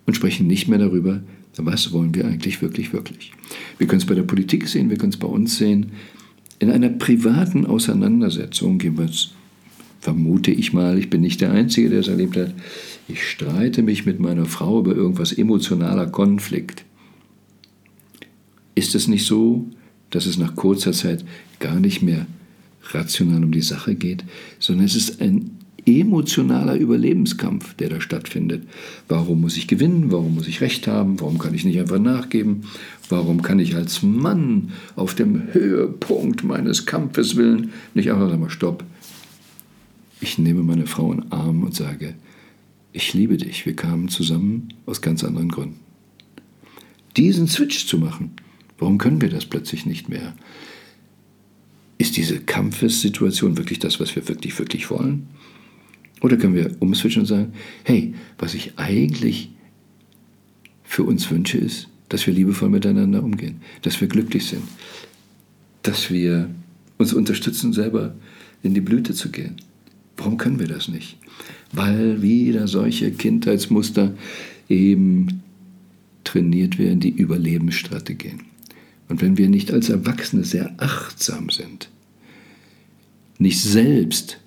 und 0.06 0.14
sprechen 0.14 0.46
nicht 0.46 0.68
mehr 0.68 0.78
darüber, 0.78 1.22
was 1.58 1.92
wollen 1.92 2.14
wir 2.14 2.26
eigentlich 2.26 2.60
wirklich, 2.60 2.92
wirklich. 2.92 3.32
Wir 3.78 3.86
können 3.86 4.00
es 4.00 4.06
bei 4.06 4.14
der 4.14 4.22
Politik 4.22 4.68
sehen, 4.68 4.90
wir 4.90 4.98
können 4.98 5.12
es 5.12 5.18
bei 5.18 5.28
uns 5.28 5.56
sehen. 5.56 5.92
In 6.58 6.70
einer 6.70 6.88
privaten 6.88 7.66
Auseinandersetzung, 7.66 8.80
jeweils 8.80 9.30
vermute 10.00 10.50
ich 10.50 10.72
mal, 10.72 10.98
ich 10.98 11.10
bin 11.10 11.20
nicht 11.20 11.40
der 11.40 11.52
Einzige, 11.52 11.90
der 11.90 12.00
es 12.00 12.08
erlebt 12.08 12.36
hat, 12.36 12.54
ich 13.08 13.28
streite 13.28 13.82
mich 13.82 14.06
mit 14.06 14.20
meiner 14.20 14.46
Frau 14.46 14.80
über 14.80 14.94
irgendwas 14.94 15.32
emotionaler 15.32 16.06
Konflikt. 16.06 16.84
Ist 18.74 18.94
es 18.94 19.08
nicht 19.08 19.26
so, 19.26 19.66
dass 20.10 20.26
es 20.26 20.38
nach 20.38 20.54
kurzer 20.54 20.92
Zeit 20.92 21.24
gar 21.58 21.80
nicht 21.80 22.02
mehr 22.02 22.26
rational 22.90 23.42
um 23.42 23.52
die 23.52 23.62
Sache 23.62 23.94
geht, 23.94 24.24
sondern 24.58 24.86
es 24.86 24.94
ist 24.94 25.20
ein 25.20 25.55
emotionaler 25.86 26.74
Überlebenskampf, 26.74 27.74
der 27.74 27.88
da 27.88 28.00
stattfindet. 28.00 28.66
Warum 29.08 29.40
muss 29.40 29.56
ich 29.56 29.68
gewinnen? 29.68 30.10
Warum 30.10 30.34
muss 30.34 30.48
ich 30.48 30.60
Recht 30.60 30.88
haben? 30.88 31.20
Warum 31.20 31.38
kann 31.38 31.54
ich 31.54 31.64
nicht 31.64 31.78
einfach 31.78 32.00
nachgeben? 32.00 32.64
Warum 33.08 33.40
kann 33.40 33.60
ich 33.60 33.76
als 33.76 34.02
Mann 34.02 34.72
auf 34.96 35.14
dem 35.14 35.54
Höhepunkt 35.54 36.42
meines 36.42 36.86
Kampfes 36.86 37.36
willen 37.36 37.70
nicht 37.94 38.10
einfach 38.10 38.28
sagen, 38.28 38.50
stopp, 38.50 38.84
ich 40.20 40.38
nehme 40.38 40.62
meine 40.62 40.86
Frau 40.86 41.12
in 41.12 41.20
den 41.20 41.32
Arm 41.32 41.62
und 41.62 41.74
sage, 41.74 42.14
ich 42.92 43.14
liebe 43.14 43.36
dich, 43.36 43.64
wir 43.64 43.76
kamen 43.76 44.08
zusammen 44.08 44.68
aus 44.86 45.02
ganz 45.02 45.22
anderen 45.22 45.50
Gründen. 45.50 45.80
Diesen 47.16 47.46
Switch 47.46 47.86
zu 47.86 47.98
machen, 47.98 48.32
warum 48.78 48.98
können 48.98 49.20
wir 49.20 49.30
das 49.30 49.46
plötzlich 49.46 49.86
nicht 49.86 50.08
mehr? 50.08 50.34
Ist 51.98 52.16
diese 52.16 52.40
Kampfessituation 52.40 53.56
wirklich 53.56 53.78
das, 53.78 54.00
was 54.00 54.16
wir 54.16 54.26
wirklich, 54.28 54.58
wirklich 54.58 54.90
wollen? 54.90 55.28
Oder 56.20 56.36
können 56.36 56.54
wir 56.54 56.74
umswitchen 56.80 57.22
und 57.22 57.26
sagen, 57.26 57.52
hey, 57.84 58.14
was 58.38 58.54
ich 58.54 58.78
eigentlich 58.78 59.50
für 60.82 61.02
uns 61.02 61.30
wünsche, 61.30 61.58
ist, 61.58 61.88
dass 62.08 62.26
wir 62.26 62.34
liebevoll 62.34 62.68
miteinander 62.68 63.22
umgehen, 63.22 63.60
dass 63.82 64.00
wir 64.00 64.08
glücklich 64.08 64.46
sind, 64.46 64.62
dass 65.82 66.10
wir 66.10 66.48
uns 66.98 67.12
unterstützen, 67.12 67.72
selber 67.72 68.14
in 68.62 68.74
die 68.74 68.80
Blüte 68.80 69.14
zu 69.14 69.30
gehen. 69.30 69.56
Warum 70.16 70.38
können 70.38 70.58
wir 70.58 70.68
das 70.68 70.88
nicht? 70.88 71.18
Weil 71.72 72.22
wieder 72.22 72.68
solche 72.68 73.10
Kindheitsmuster 73.10 74.14
eben 74.68 75.42
trainiert 76.24 76.78
werden, 76.78 77.00
die 77.00 77.10
Überlebensstrategien. 77.10 78.40
Und 79.08 79.20
wenn 79.22 79.36
wir 79.36 79.48
nicht 79.48 79.72
als 79.72 79.88
Erwachsene 79.88 80.44
sehr 80.44 80.74
achtsam 80.78 81.50
sind, 81.50 81.90
nicht 83.38 83.60
selbst 83.60 84.40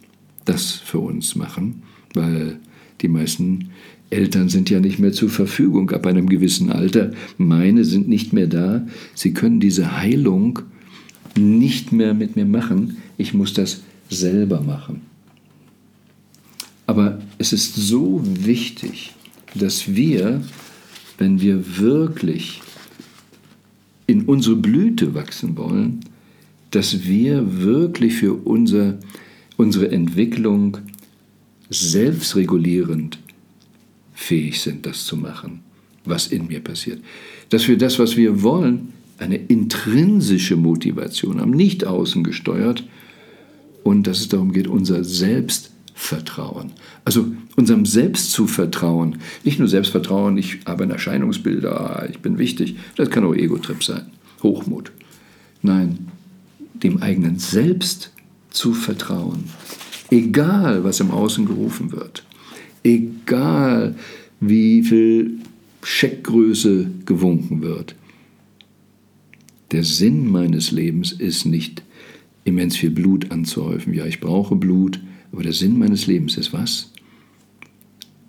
das 0.49 0.71
für 0.71 0.99
uns 0.99 1.35
machen, 1.35 1.83
weil 2.13 2.59
die 3.01 3.07
meisten 3.07 3.69
Eltern 4.09 4.49
sind 4.49 4.69
ja 4.69 4.79
nicht 4.79 4.99
mehr 4.99 5.13
zur 5.13 5.29
Verfügung 5.29 5.91
ab 5.91 6.05
einem 6.07 6.27
gewissen 6.27 6.71
Alter, 6.71 7.11
meine 7.37 7.85
sind 7.85 8.07
nicht 8.07 8.33
mehr 8.33 8.47
da, 8.47 8.87
sie 9.13 9.33
können 9.33 9.59
diese 9.59 9.97
Heilung 9.97 10.59
nicht 11.37 11.91
mehr 11.91 12.13
mit 12.13 12.35
mir 12.35 12.45
machen, 12.45 12.97
ich 13.17 13.33
muss 13.33 13.53
das 13.53 13.81
selber 14.09 14.61
machen. 14.61 15.01
Aber 16.87 17.21
es 17.37 17.53
ist 17.53 17.75
so 17.75 18.23
wichtig, 18.23 19.13
dass 19.53 19.95
wir, 19.95 20.41
wenn 21.19 21.39
wir 21.39 21.77
wirklich 21.77 22.61
in 24.07 24.23
unsere 24.23 24.55
Blüte 24.55 25.13
wachsen 25.13 25.55
wollen, 25.55 25.99
dass 26.71 27.05
wir 27.05 27.61
wirklich 27.61 28.15
für 28.15 28.33
unser, 28.33 28.97
unsere 29.59 29.91
Entwicklung 29.91 30.77
selbstregulierend 31.69 33.19
fähig 34.13 34.61
sind, 34.61 34.85
das 34.85 35.05
zu 35.05 35.17
machen, 35.17 35.59
was 36.05 36.27
in 36.27 36.47
mir 36.47 36.61
passiert. 36.61 37.01
Dass 37.49 37.67
wir 37.67 37.77
das, 37.77 37.99
was 37.99 38.15
wir 38.15 38.41
wollen, 38.41 38.93
eine 39.17 39.35
intrinsische 39.35 40.55
Motivation 40.55 41.41
haben, 41.41 41.51
nicht 41.51 41.85
außen 41.85 42.23
gesteuert 42.23 42.85
und 43.83 44.07
dass 44.07 44.21
es 44.21 44.29
darum 44.29 44.53
geht, 44.53 44.67
unser 44.67 45.03
Selbst 45.03 45.71
Vertrauen. 45.93 46.71
Also 47.03 47.25
unserem 47.57 47.85
Selbst 47.85 48.31
zu 48.31 48.47
vertrauen. 48.47 49.17
Nicht 49.43 49.59
nur 49.59 49.67
Selbstvertrauen, 49.67 50.37
ich 50.37 50.59
habe 50.65 50.83
ein 50.83 50.91
Erscheinungsbild, 50.91 51.67
ich 52.09 52.19
bin 52.19 52.37
wichtig. 52.37 52.77
Das 52.95 53.09
kann 53.09 53.25
auch 53.25 53.35
Ego-Trip 53.35 53.83
sein. 53.83 54.05
Hochmut. 54.41 54.93
Nein, 55.61 56.07
dem 56.81 57.03
eigenen 57.03 57.39
Selbst 57.39 58.13
zu 58.49 58.73
vertrauen. 58.73 59.45
Egal, 60.09 60.83
was 60.83 60.99
im 60.99 61.11
Außen 61.11 61.45
gerufen 61.45 61.91
wird. 61.91 62.23
Egal, 62.83 63.95
wie 64.39 64.83
viel 64.83 65.39
Scheckgröße 65.83 66.89
gewunken 67.05 67.61
wird. 67.61 67.95
Der 69.71 69.83
Sinn 69.83 70.31
meines 70.31 70.71
Lebens 70.71 71.11
ist 71.11 71.45
nicht 71.45 71.83
immens 72.43 72.75
viel 72.75 72.89
Blut 72.89 73.31
anzuhäufen. 73.31 73.93
Ja, 73.93 74.05
ich 74.05 74.19
brauche 74.19 74.55
Blut, 74.55 74.99
aber 75.31 75.43
der 75.43 75.53
Sinn 75.53 75.77
meines 75.77 76.07
Lebens 76.07 76.37
ist 76.37 76.53
was? 76.53 76.91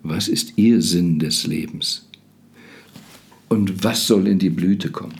Was 0.03 0.27
ist 0.27 0.53
Ihr 0.57 0.81
Sinn 0.81 1.19
des 1.19 1.47
Lebens? 1.47 2.07
Und 3.49 3.83
was 3.83 4.07
soll 4.07 4.27
in 4.27 4.39
die 4.39 4.49
Blüte 4.49 4.91
kommen? 4.91 5.15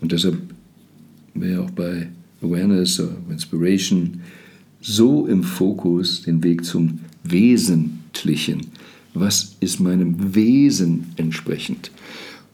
Und 0.00 0.12
deshalb 0.12 0.38
wäre 1.34 1.62
auch 1.62 1.70
bei 1.70 2.08
Awareness 2.42 3.02
Inspiration 3.30 4.20
so 4.80 5.26
im 5.26 5.42
Fokus 5.42 6.22
den 6.22 6.42
Weg 6.42 6.64
zum 6.64 7.00
Wesentlichen. 7.24 8.68
Was 9.14 9.56
ist 9.60 9.80
meinem 9.80 10.34
Wesen 10.34 11.12
entsprechend? 11.16 11.90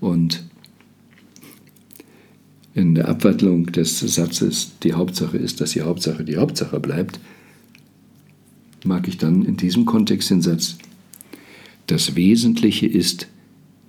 Und 0.00 0.42
in 2.74 2.94
der 2.94 3.08
Abwandlung 3.08 3.66
des 3.66 4.00
Satzes, 4.00 4.72
die 4.82 4.94
Hauptsache 4.94 5.36
ist, 5.36 5.60
dass 5.60 5.72
die 5.72 5.82
Hauptsache 5.82 6.24
die 6.24 6.36
Hauptsache 6.36 6.80
bleibt, 6.80 7.20
mag 8.84 9.06
ich 9.06 9.18
dann 9.18 9.44
in 9.44 9.56
diesem 9.56 9.84
Kontext 9.84 10.30
den 10.30 10.42
Satz, 10.42 10.76
das 11.86 12.16
Wesentliche 12.16 12.86
ist, 12.86 13.28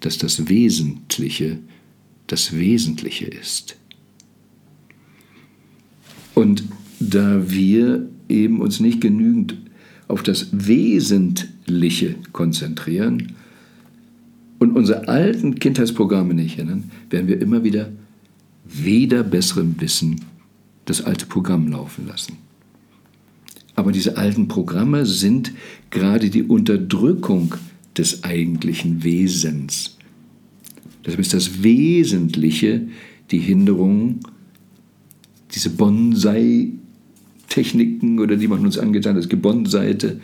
dass 0.02 0.18
das 0.18 0.48
Wesentliche 0.50 1.60
das 2.28 2.54
Wesentliche 2.54 3.26
ist. 3.26 3.78
Und 6.36 6.64
da 7.00 7.50
wir 7.50 8.08
eben 8.30 8.62
uns 8.62 8.80
nicht 8.80 9.02
genügend 9.02 9.58
auf 10.08 10.22
das 10.22 10.50
Wesentliche 10.52 12.16
konzentrieren 12.32 13.34
und 14.60 14.76
unsere 14.76 15.08
alten 15.08 15.56
Kindheitsprogramme 15.56 16.34
nicht 16.34 16.60
ändern, 16.60 16.92
werden 17.10 17.28
wir 17.28 17.42
immer 17.42 17.64
wieder 17.64 17.90
weder 18.66 19.24
besserem 19.24 19.76
Wissen 19.80 20.22
das 20.86 21.02
alte 21.04 21.26
Programm 21.26 21.68
laufen 21.70 22.08
lassen. 22.08 22.38
Aber 23.76 23.92
diese 23.92 24.18
alten 24.18 24.48
Programme 24.48 25.06
sind 25.06 25.52
gerade 25.90 26.30
die 26.30 26.44
Unterdrückung 26.44 27.56
des 27.98 28.24
eigentlichen 28.24 29.04
Wesens. 29.04 29.98
Deshalb 31.06 31.20
ist 31.20 31.34
das 31.34 31.64
Wesentliche 31.64 32.88
die 33.32 33.40
Hinderung, 33.40 34.20
diese 35.56 35.72
Bonsai-Techniken 35.72 38.20
oder 38.20 38.36
die 38.36 38.48
man 38.48 38.64
uns 38.66 38.78
angetan 38.78 39.16
hat, 39.16 39.30
Gebonseite, 39.30 40.20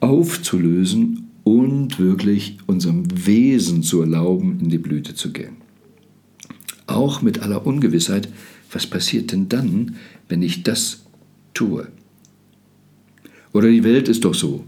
aufzulösen 0.00 1.28
und 1.44 1.98
wirklich 1.98 2.58
unserem 2.66 3.04
Wesen 3.26 3.84
zu 3.84 4.00
erlauben, 4.00 4.58
in 4.60 4.68
die 4.68 4.78
Blüte 4.78 5.14
zu 5.14 5.32
gehen. 5.32 5.56
Auch 6.86 7.22
mit 7.22 7.38
aller 7.38 7.66
Ungewissheit, 7.66 8.28
was 8.72 8.86
passiert 8.86 9.32
denn 9.32 9.48
dann, 9.48 9.96
wenn 10.28 10.42
ich 10.42 10.64
das 10.64 11.04
tue? 11.54 11.88
Oder 13.52 13.70
die 13.70 13.84
Welt 13.84 14.08
ist 14.08 14.24
doch 14.24 14.34
so. 14.34 14.64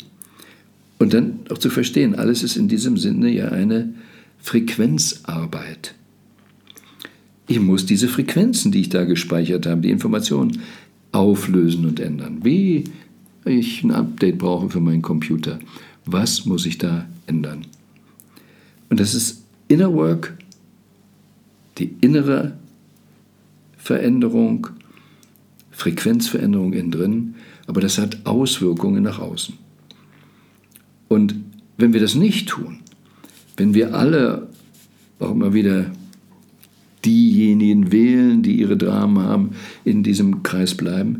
Und 0.98 1.12
dann 1.12 1.40
auch 1.50 1.59
zu 1.59 1.70
verstehen, 1.70 2.14
alles 2.14 2.42
ist 2.42 2.57
in 2.57 2.68
diesem 2.68 2.96
Sinne 2.96 3.31
ja 3.31 3.48
eine 3.48 3.92
Frequenzarbeit. 4.38 5.94
Ich 7.49 7.59
muss 7.59 7.87
diese 7.87 8.09
Frequenzen, 8.09 8.71
die 8.73 8.83
ich 8.83 8.89
da 8.91 9.05
gespeichert 9.05 9.67
habe, 9.67 9.81
die 9.81 9.91
Informationen 9.91 10.61
auflösen 11.13 11.87
und 11.87 11.99
ändern. 11.99 12.41
Wie 12.45 12.85
ich 13.47 13.83
ein 13.83 13.91
Update 13.91 14.37
brauche 14.37 14.69
für 14.69 14.81
meinen 14.81 15.01
Computer. 15.01 15.59
Was 16.05 16.45
muss 16.45 16.67
ich 16.67 16.77
da 16.77 17.07
ändern? 17.27 17.65
Und 18.91 19.01
das 19.01 19.15
ist 19.15 19.43
Inner 19.69 19.93
Work, 19.95 20.37
die 21.79 21.95
innere 22.03 22.53
Veränderung, 23.79 24.67
Frequenzveränderung 25.71 26.75
innen 26.75 26.91
drin, 26.91 27.35
aber 27.67 27.81
das 27.81 27.97
hat 27.97 28.27
Auswirkungen 28.27 29.03
nach 29.03 29.19
außen. 29.19 29.55
Und 31.09 31.35
wenn 31.79 31.95
wir 31.95 32.01
das 32.01 32.15
nicht 32.15 32.49
tun, 32.49 32.81
wenn 33.57 33.73
wir 33.73 33.95
alle 33.95 34.49
auch 35.19 35.31
immer 35.31 35.55
wieder 35.55 35.91
diejenigen 37.09 37.90
wählen, 37.90 38.42
die 38.42 38.61
ihre 38.61 38.77
Dramen 38.77 39.18
haben, 39.18 39.51
in 39.85 40.03
diesem 40.03 40.42
Kreis 40.42 40.75
bleiben, 40.75 41.18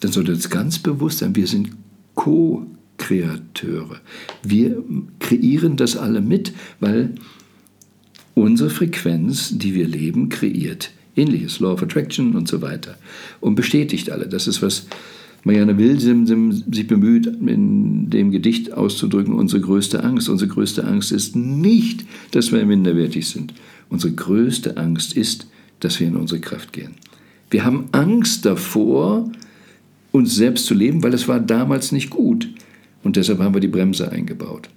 dann 0.00 0.12
sollte 0.12 0.32
es 0.32 0.50
ganz 0.50 0.78
bewusst 0.78 1.18
sein, 1.18 1.34
wir 1.34 1.48
sind 1.48 1.70
Co-Kreateure. 2.14 4.00
Wir 4.44 4.82
kreieren 5.18 5.76
das 5.76 5.96
alle 5.96 6.20
mit, 6.20 6.52
weil 6.78 7.14
unsere 8.34 8.70
Frequenz, 8.70 9.58
die 9.58 9.74
wir 9.74 9.88
leben, 9.88 10.28
kreiert 10.28 10.92
ähnliches, 11.16 11.60
Law 11.60 11.72
of 11.72 11.82
Attraction 11.82 12.34
und 12.34 12.48
so 12.48 12.60
weiter. 12.60 12.96
Und 13.40 13.54
bestätigt 13.54 14.10
alle. 14.10 14.28
Das 14.28 14.46
ist, 14.48 14.62
was 14.62 14.86
Marianne 15.44 15.78
Wilsim 15.78 16.26
sich 16.52 16.86
bemüht, 16.86 17.26
in 17.26 18.10
dem 18.10 18.30
Gedicht 18.30 18.72
auszudrücken, 18.72 19.34
unsere 19.34 19.60
größte 19.60 20.02
Angst. 20.02 20.28
Unsere 20.28 20.50
größte 20.50 20.84
Angst 20.84 21.12
ist 21.12 21.36
nicht, 21.36 22.04
dass 22.32 22.50
wir 22.50 22.64
minderwertig 22.64 23.28
sind. 23.28 23.54
Unsere 23.88 24.12
größte 24.12 24.76
Angst 24.76 25.16
ist, 25.16 25.46
dass 25.80 26.00
wir 26.00 26.06
in 26.06 26.16
unsere 26.16 26.40
Kraft 26.40 26.72
gehen. 26.72 26.94
Wir 27.50 27.64
haben 27.64 27.88
Angst 27.92 28.44
davor, 28.46 29.30
uns 30.12 30.34
selbst 30.34 30.66
zu 30.66 30.74
leben, 30.74 31.02
weil 31.02 31.14
es 31.14 31.28
war 31.28 31.40
damals 31.40 31.92
nicht 31.92 32.10
gut. 32.10 32.48
Und 33.02 33.16
deshalb 33.16 33.40
haben 33.40 33.54
wir 33.54 33.60
die 33.60 33.68
Bremse 33.68 34.10
eingebaut. 34.10 34.70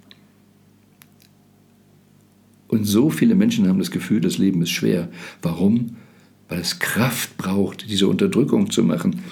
Und 2.68 2.84
so 2.84 3.08
viele 3.08 3.34
Menschen 3.34 3.66
haben 3.66 3.78
das 3.78 3.90
Gefühl, 3.90 4.20
das 4.20 4.38
Leben 4.38 4.62
ist 4.62 4.70
schwer. 4.70 5.08
Warum? 5.40 5.96
Weil 6.48 6.60
es 6.60 6.78
Kraft 6.78 7.36
braucht, 7.38 7.90
diese 7.90 8.08
Unterdrückung 8.08 8.70
zu 8.70 8.82
machen. 8.82 9.22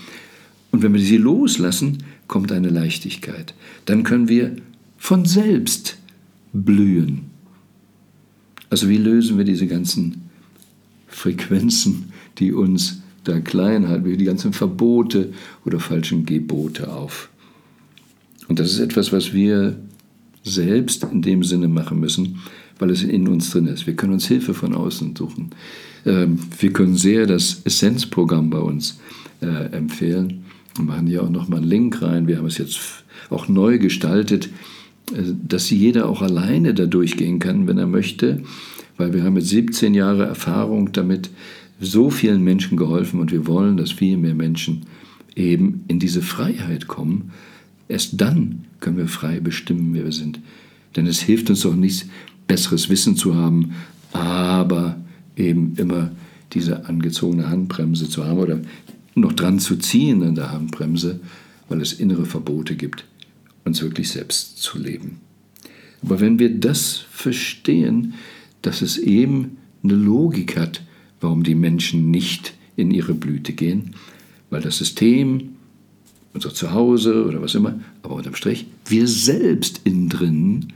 Und 0.73 0.83
wenn 0.83 0.95
wir 0.95 1.01
sie 1.01 1.19
loslassen, 1.19 1.99
kommt 2.29 2.51
eine 2.51 2.71
Leichtigkeit. 2.71 3.55
Dann 3.85 4.03
können 4.03 4.29
wir 4.29 4.57
von 4.97 5.25
selbst 5.27 5.99
blühen. 6.53 7.31
Also 8.71 8.89
wie 8.89 8.99
lösen 8.99 9.39
wir 9.39 9.45
diese 9.45 9.67
ganzen 9.67 10.29
Frequenzen, 11.07 12.13
die 12.39 12.53
uns 12.53 13.03
da 13.25 13.41
klein 13.41 13.89
halten, 13.89 14.05
wie 14.05 14.17
die 14.17 14.25
ganzen 14.25 14.53
Verbote 14.53 15.33
oder 15.65 15.81
falschen 15.81 16.27
Gebote 16.27 16.93
auf? 16.93 17.29
Und 18.49 18.59
das 18.59 18.73
ist 18.73 18.81
etwas, 18.81 19.13
was 19.13 19.33
wir 19.33 19.77
selbst 20.43 21.05
in 21.05 21.23
dem 21.23 21.43
Sinne 21.43 21.69
machen 21.69 21.99
müssen, 21.99 22.39
weil 22.79 22.91
es 22.91 23.03
in 23.03 23.27
uns 23.29 23.51
drin 23.51 23.67
ist. 23.67 23.87
Wir 23.87 23.97
können 23.97 24.13
uns 24.13 24.27
Hilfe 24.27 24.55
von 24.55 24.75
außen 24.75 25.17
suchen. 25.17 25.51
Ähm, 26.05 26.39
wir 26.59 26.73
können 26.73 26.97
sehr 26.97 27.27
das 27.27 27.63
Essenzprogramm 27.65 28.51
bei 28.51 28.59
uns 28.59 29.01
äh, 29.41 29.47
empfehlen. 29.73 30.45
Wir 30.77 30.85
machen 30.85 31.07
hier 31.07 31.23
auch 31.23 31.31
nochmal 31.31 31.61
einen 31.61 31.69
Link 31.69 32.03
rein. 32.03 32.29
Wir 32.29 32.39
haben 32.39 32.47
es 32.47 32.59
jetzt 32.59 32.79
auch 33.31 33.49
neu 33.49 33.79
gestaltet, 33.79 34.51
dass 35.47 35.71
jeder 35.71 36.09
auch 36.09 36.23
alleine 36.23 36.75
da 36.75 36.87
durchgehen 36.87 37.39
kann, 37.39 37.67
wenn 37.67 37.79
er 37.79 37.87
möchte, 37.87 38.43
weil 38.97 39.13
wir 39.13 39.23
haben 39.23 39.35
mit 39.35 39.47
17 39.47 39.95
Jahren 39.95 40.21
Erfahrung 40.21 40.93
damit 40.93 41.31
so 41.81 42.11
vielen 42.11 42.43
Menschen 42.43 42.77
geholfen 42.77 43.21
und 43.21 43.31
wir 43.31 43.47
wollen, 43.47 43.77
dass 43.77 43.93
viel 43.93 44.17
mehr 44.17 44.35
Menschen 44.35 44.87
eben 45.35 45.85
in 45.89 45.99
diese 45.99 46.23
Freiheit 46.23 46.89
kommen. 46.89 47.33
Erst 47.89 48.21
dann 48.21 48.65
können 48.81 48.97
wir 48.97 49.09
frei 49.09 49.41
bestimmen, 49.41 49.91
wer 49.93 50.05
wir 50.05 50.13
sind. 50.13 50.41
Denn 50.97 51.07
es 51.07 51.21
hilft 51.21 51.51
uns 51.51 51.61
doch 51.61 51.77
nichts, 51.77 52.07
besseres 52.47 52.89
Wissen 52.89 53.17
zu 53.17 53.35
haben, 53.35 53.73
aber 54.13 54.97
eben 55.37 55.75
immer 55.77 56.13
diese 56.53 56.87
angezogene 56.87 57.49
Handbremse 57.49 58.09
zu 58.09 58.25
haben 58.25 58.39
oder 58.39 58.61
noch 59.15 59.33
dran 59.33 59.59
zu 59.59 59.77
ziehen 59.77 60.23
an 60.23 60.35
der 60.35 60.53
Handbremse, 60.53 61.21
weil 61.69 61.81
es 61.81 61.93
innere 61.93 62.25
Verbote 62.25 62.77
gibt, 62.77 63.05
uns 63.67 63.83
wirklich 63.83 64.09
selbst 64.09 64.59
zu 64.59 64.79
leben. 64.79 65.21
Aber 66.03 66.21
wenn 66.21 66.39
wir 66.39 66.55
das 66.55 67.05
verstehen, 67.11 68.15
dass 68.63 68.81
es 68.81 68.97
eben 68.97 69.59
eine 69.83 69.95
Logik 69.95 70.57
hat, 70.57 70.83
warum 71.21 71.43
die 71.43 71.55
Menschen 71.55 72.11
nicht 72.11 72.55
in 72.77 72.91
ihre 72.91 73.15
Blüte 73.15 73.53
gehen, 73.53 73.95
weil 74.51 74.63
das 74.63 74.79
System, 74.79 75.57
unser 76.33 76.55
Zuhause 76.55 77.27
oder 77.27 77.43
was 77.43 77.55
immer, 77.55 77.81
aber 78.03 78.15
unterm 78.15 78.35
Strich, 78.35 78.67
wir 78.87 79.09
selbst 79.09 79.81
innen 79.85 80.09
drin 80.09 80.73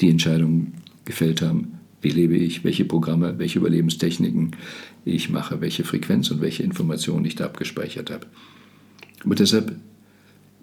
die 0.00 0.08
Entscheidung 0.08 0.72
gefällt 1.04 1.42
haben, 1.42 1.78
wie 2.00 2.10
lebe 2.10 2.36
ich, 2.36 2.64
welche 2.64 2.84
Programme, 2.84 3.38
welche 3.38 3.60
Überlebenstechniken 3.60 4.56
ich 5.04 5.30
mache, 5.30 5.60
welche 5.60 5.84
Frequenz 5.84 6.30
und 6.30 6.40
welche 6.40 6.64
Informationen 6.64 7.24
ich 7.24 7.36
da 7.36 7.44
abgespeichert 7.44 8.10
habe. 8.10 8.26
Und 9.24 9.38
deshalb 9.38 9.76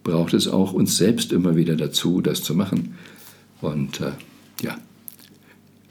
braucht 0.04 0.34
es 0.34 0.48
auch 0.48 0.74
uns 0.74 0.98
selbst 0.98 1.32
immer 1.32 1.56
wieder 1.56 1.76
dazu, 1.76 2.22
das 2.22 2.42
zu 2.44 2.56
machen. 2.56 2.96
Und 3.62 4.02
äh, 4.02 4.14
ja, 4.62 4.78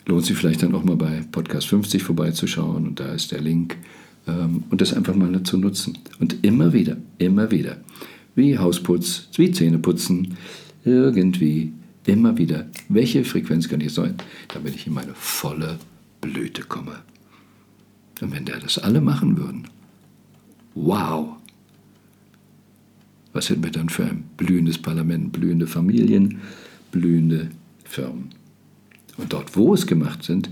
lohnt 0.05 0.25
sich 0.25 0.37
vielleicht 0.37 0.63
dann 0.63 0.75
auch 0.75 0.83
mal 0.83 0.97
bei 0.97 1.23
Podcast 1.31 1.67
50 1.67 2.03
vorbeizuschauen 2.03 2.87
und 2.87 2.99
da 2.99 3.13
ist 3.13 3.31
der 3.31 3.41
Link 3.41 3.77
ähm, 4.27 4.63
und 4.69 4.81
das 4.81 4.93
einfach 4.93 5.15
mal 5.15 5.43
zu 5.43 5.57
nutzen. 5.57 5.97
Und 6.19 6.43
immer 6.43 6.73
wieder, 6.73 6.97
immer 7.17 7.51
wieder, 7.51 7.77
wie 8.35 8.57
Hausputz, 8.57 9.27
wie 9.35 9.51
Zähneputzen, 9.51 10.35
irgendwie, 10.85 11.73
immer 12.05 12.37
wieder, 12.37 12.67
welche 12.89 13.23
Frequenz 13.23 13.69
kann 13.69 13.81
ich 13.81 13.93
sein, 13.93 14.15
damit 14.53 14.75
ich 14.75 14.87
in 14.87 14.93
meine 14.93 15.13
volle 15.13 15.77
Blüte 16.21 16.63
komme. 16.63 16.95
Und 18.21 18.31
wenn 18.31 18.45
der 18.45 18.59
das 18.59 18.77
alle 18.77 19.01
machen 19.01 19.37
würden, 19.37 19.67
wow, 20.75 21.35
was 23.33 23.49
hätten 23.49 23.63
wir 23.63 23.71
dann 23.71 23.89
für 23.89 24.05
ein 24.05 24.23
blühendes 24.37 24.77
Parlament, 24.77 25.31
blühende 25.31 25.67
Familien, 25.67 26.39
blühende 26.91 27.49
Firmen? 27.83 28.29
Und 29.17 29.33
dort, 29.33 29.55
wo 29.55 29.73
es 29.73 29.87
gemacht 29.87 30.23
sind, 30.23 30.49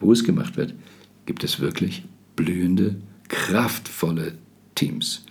wo 0.00 0.12
es 0.12 0.24
gemacht 0.24 0.56
wird, 0.56 0.74
gibt 1.26 1.44
es 1.44 1.60
wirklich 1.60 2.04
blühende, 2.36 2.96
kraftvolle 3.28 4.34
Teams. 4.74 5.24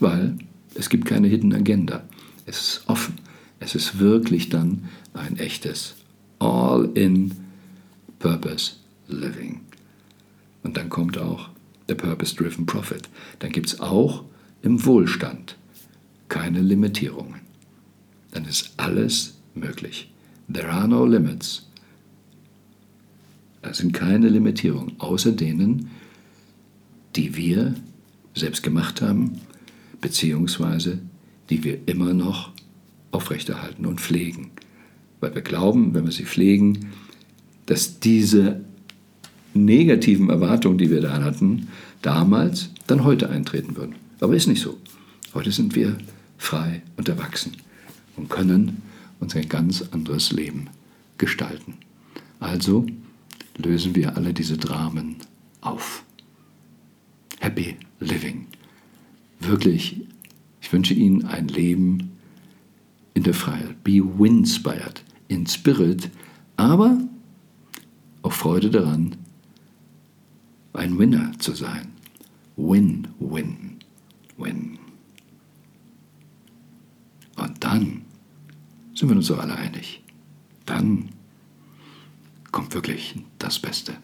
Weil 0.00 0.38
es 0.74 0.88
gibt 0.88 1.06
keine 1.06 1.28
Hidden 1.28 1.54
Agenda. 1.54 2.04
Es 2.46 2.60
ist 2.60 2.82
offen. 2.88 3.14
Es 3.60 3.74
ist 3.74 3.98
wirklich 3.98 4.48
dann 4.48 4.88
ein 5.14 5.38
echtes 5.38 5.96
All-in 6.38 7.32
Purpose 8.18 8.74
Living. 9.08 9.60
Und 10.62 10.76
dann 10.76 10.88
kommt 10.88 11.18
auch 11.18 11.48
The 11.88 11.94
Purpose-Driven 11.94 12.66
Profit. 12.66 13.08
Dann 13.38 13.50
gibt 13.50 13.68
es 13.68 13.80
auch 13.80 14.24
im 14.62 14.84
Wohlstand 14.84 15.56
keine 16.28 16.60
Limitierungen. 16.60 17.40
Dann 18.32 18.44
ist 18.44 18.72
alles 18.76 19.38
möglich. 19.54 20.10
There 20.52 20.68
are 20.68 20.86
no 20.86 21.06
limits. 21.06 21.66
Es 23.62 23.78
sind 23.78 23.92
keine 23.92 24.28
Limitierungen, 24.28 24.94
außer 24.98 25.32
denen, 25.32 25.90
die 27.18 27.36
wir 27.36 27.74
selbst 28.34 28.62
gemacht 28.62 29.02
haben, 29.02 29.40
beziehungsweise 30.00 31.00
die 31.50 31.64
wir 31.64 31.80
immer 31.86 32.14
noch 32.14 32.52
aufrechterhalten 33.10 33.86
und 33.86 34.00
pflegen. 34.00 34.52
Weil 35.18 35.34
wir 35.34 35.42
glauben, 35.42 35.94
wenn 35.94 36.04
wir 36.04 36.12
sie 36.12 36.26
pflegen, 36.26 36.92
dass 37.66 37.98
diese 37.98 38.60
negativen 39.52 40.30
Erwartungen, 40.30 40.78
die 40.78 40.90
wir 40.90 41.00
da 41.00 41.20
hatten, 41.20 41.66
damals 42.02 42.70
dann 42.86 43.02
heute 43.02 43.28
eintreten 43.30 43.76
würden. 43.76 43.96
Aber 44.20 44.36
ist 44.36 44.46
nicht 44.46 44.62
so. 44.62 44.78
Heute 45.34 45.50
sind 45.50 45.74
wir 45.74 45.98
frei 46.36 46.82
und 46.96 47.08
erwachsen 47.08 47.52
und 48.14 48.30
können 48.30 48.80
unser 49.18 49.40
ganz 49.40 49.82
anderes 49.90 50.30
Leben 50.30 50.68
gestalten. 51.18 51.74
Also 52.38 52.86
lösen 53.56 53.96
wir 53.96 54.16
alle 54.16 54.32
diese 54.32 54.56
Dramen 54.56 55.16
auf. 55.60 56.04
Happy 57.40 57.76
Living. 58.00 58.46
Wirklich, 59.40 60.00
ich 60.60 60.72
wünsche 60.72 60.94
Ihnen 60.94 61.24
ein 61.26 61.48
Leben 61.48 62.18
in 63.14 63.22
der 63.22 63.34
Freiheit. 63.34 63.82
Be 63.84 64.02
winspired, 64.02 65.04
in 65.28 65.46
Spirit, 65.46 66.10
aber 66.56 66.98
auch 68.22 68.32
Freude 68.32 68.70
daran, 68.70 69.16
ein 70.72 70.98
Winner 70.98 71.32
zu 71.38 71.54
sein. 71.54 71.92
Win, 72.56 73.08
win, 73.20 73.78
win. 74.36 74.78
Und 77.36 77.62
dann 77.62 78.02
sind 78.94 79.08
wir 79.08 79.16
uns 79.16 79.26
so 79.26 79.36
alle 79.36 79.54
einig. 79.54 80.02
Dann 80.66 81.10
kommt 82.50 82.74
wirklich 82.74 83.14
das 83.38 83.58
Beste. 83.58 83.96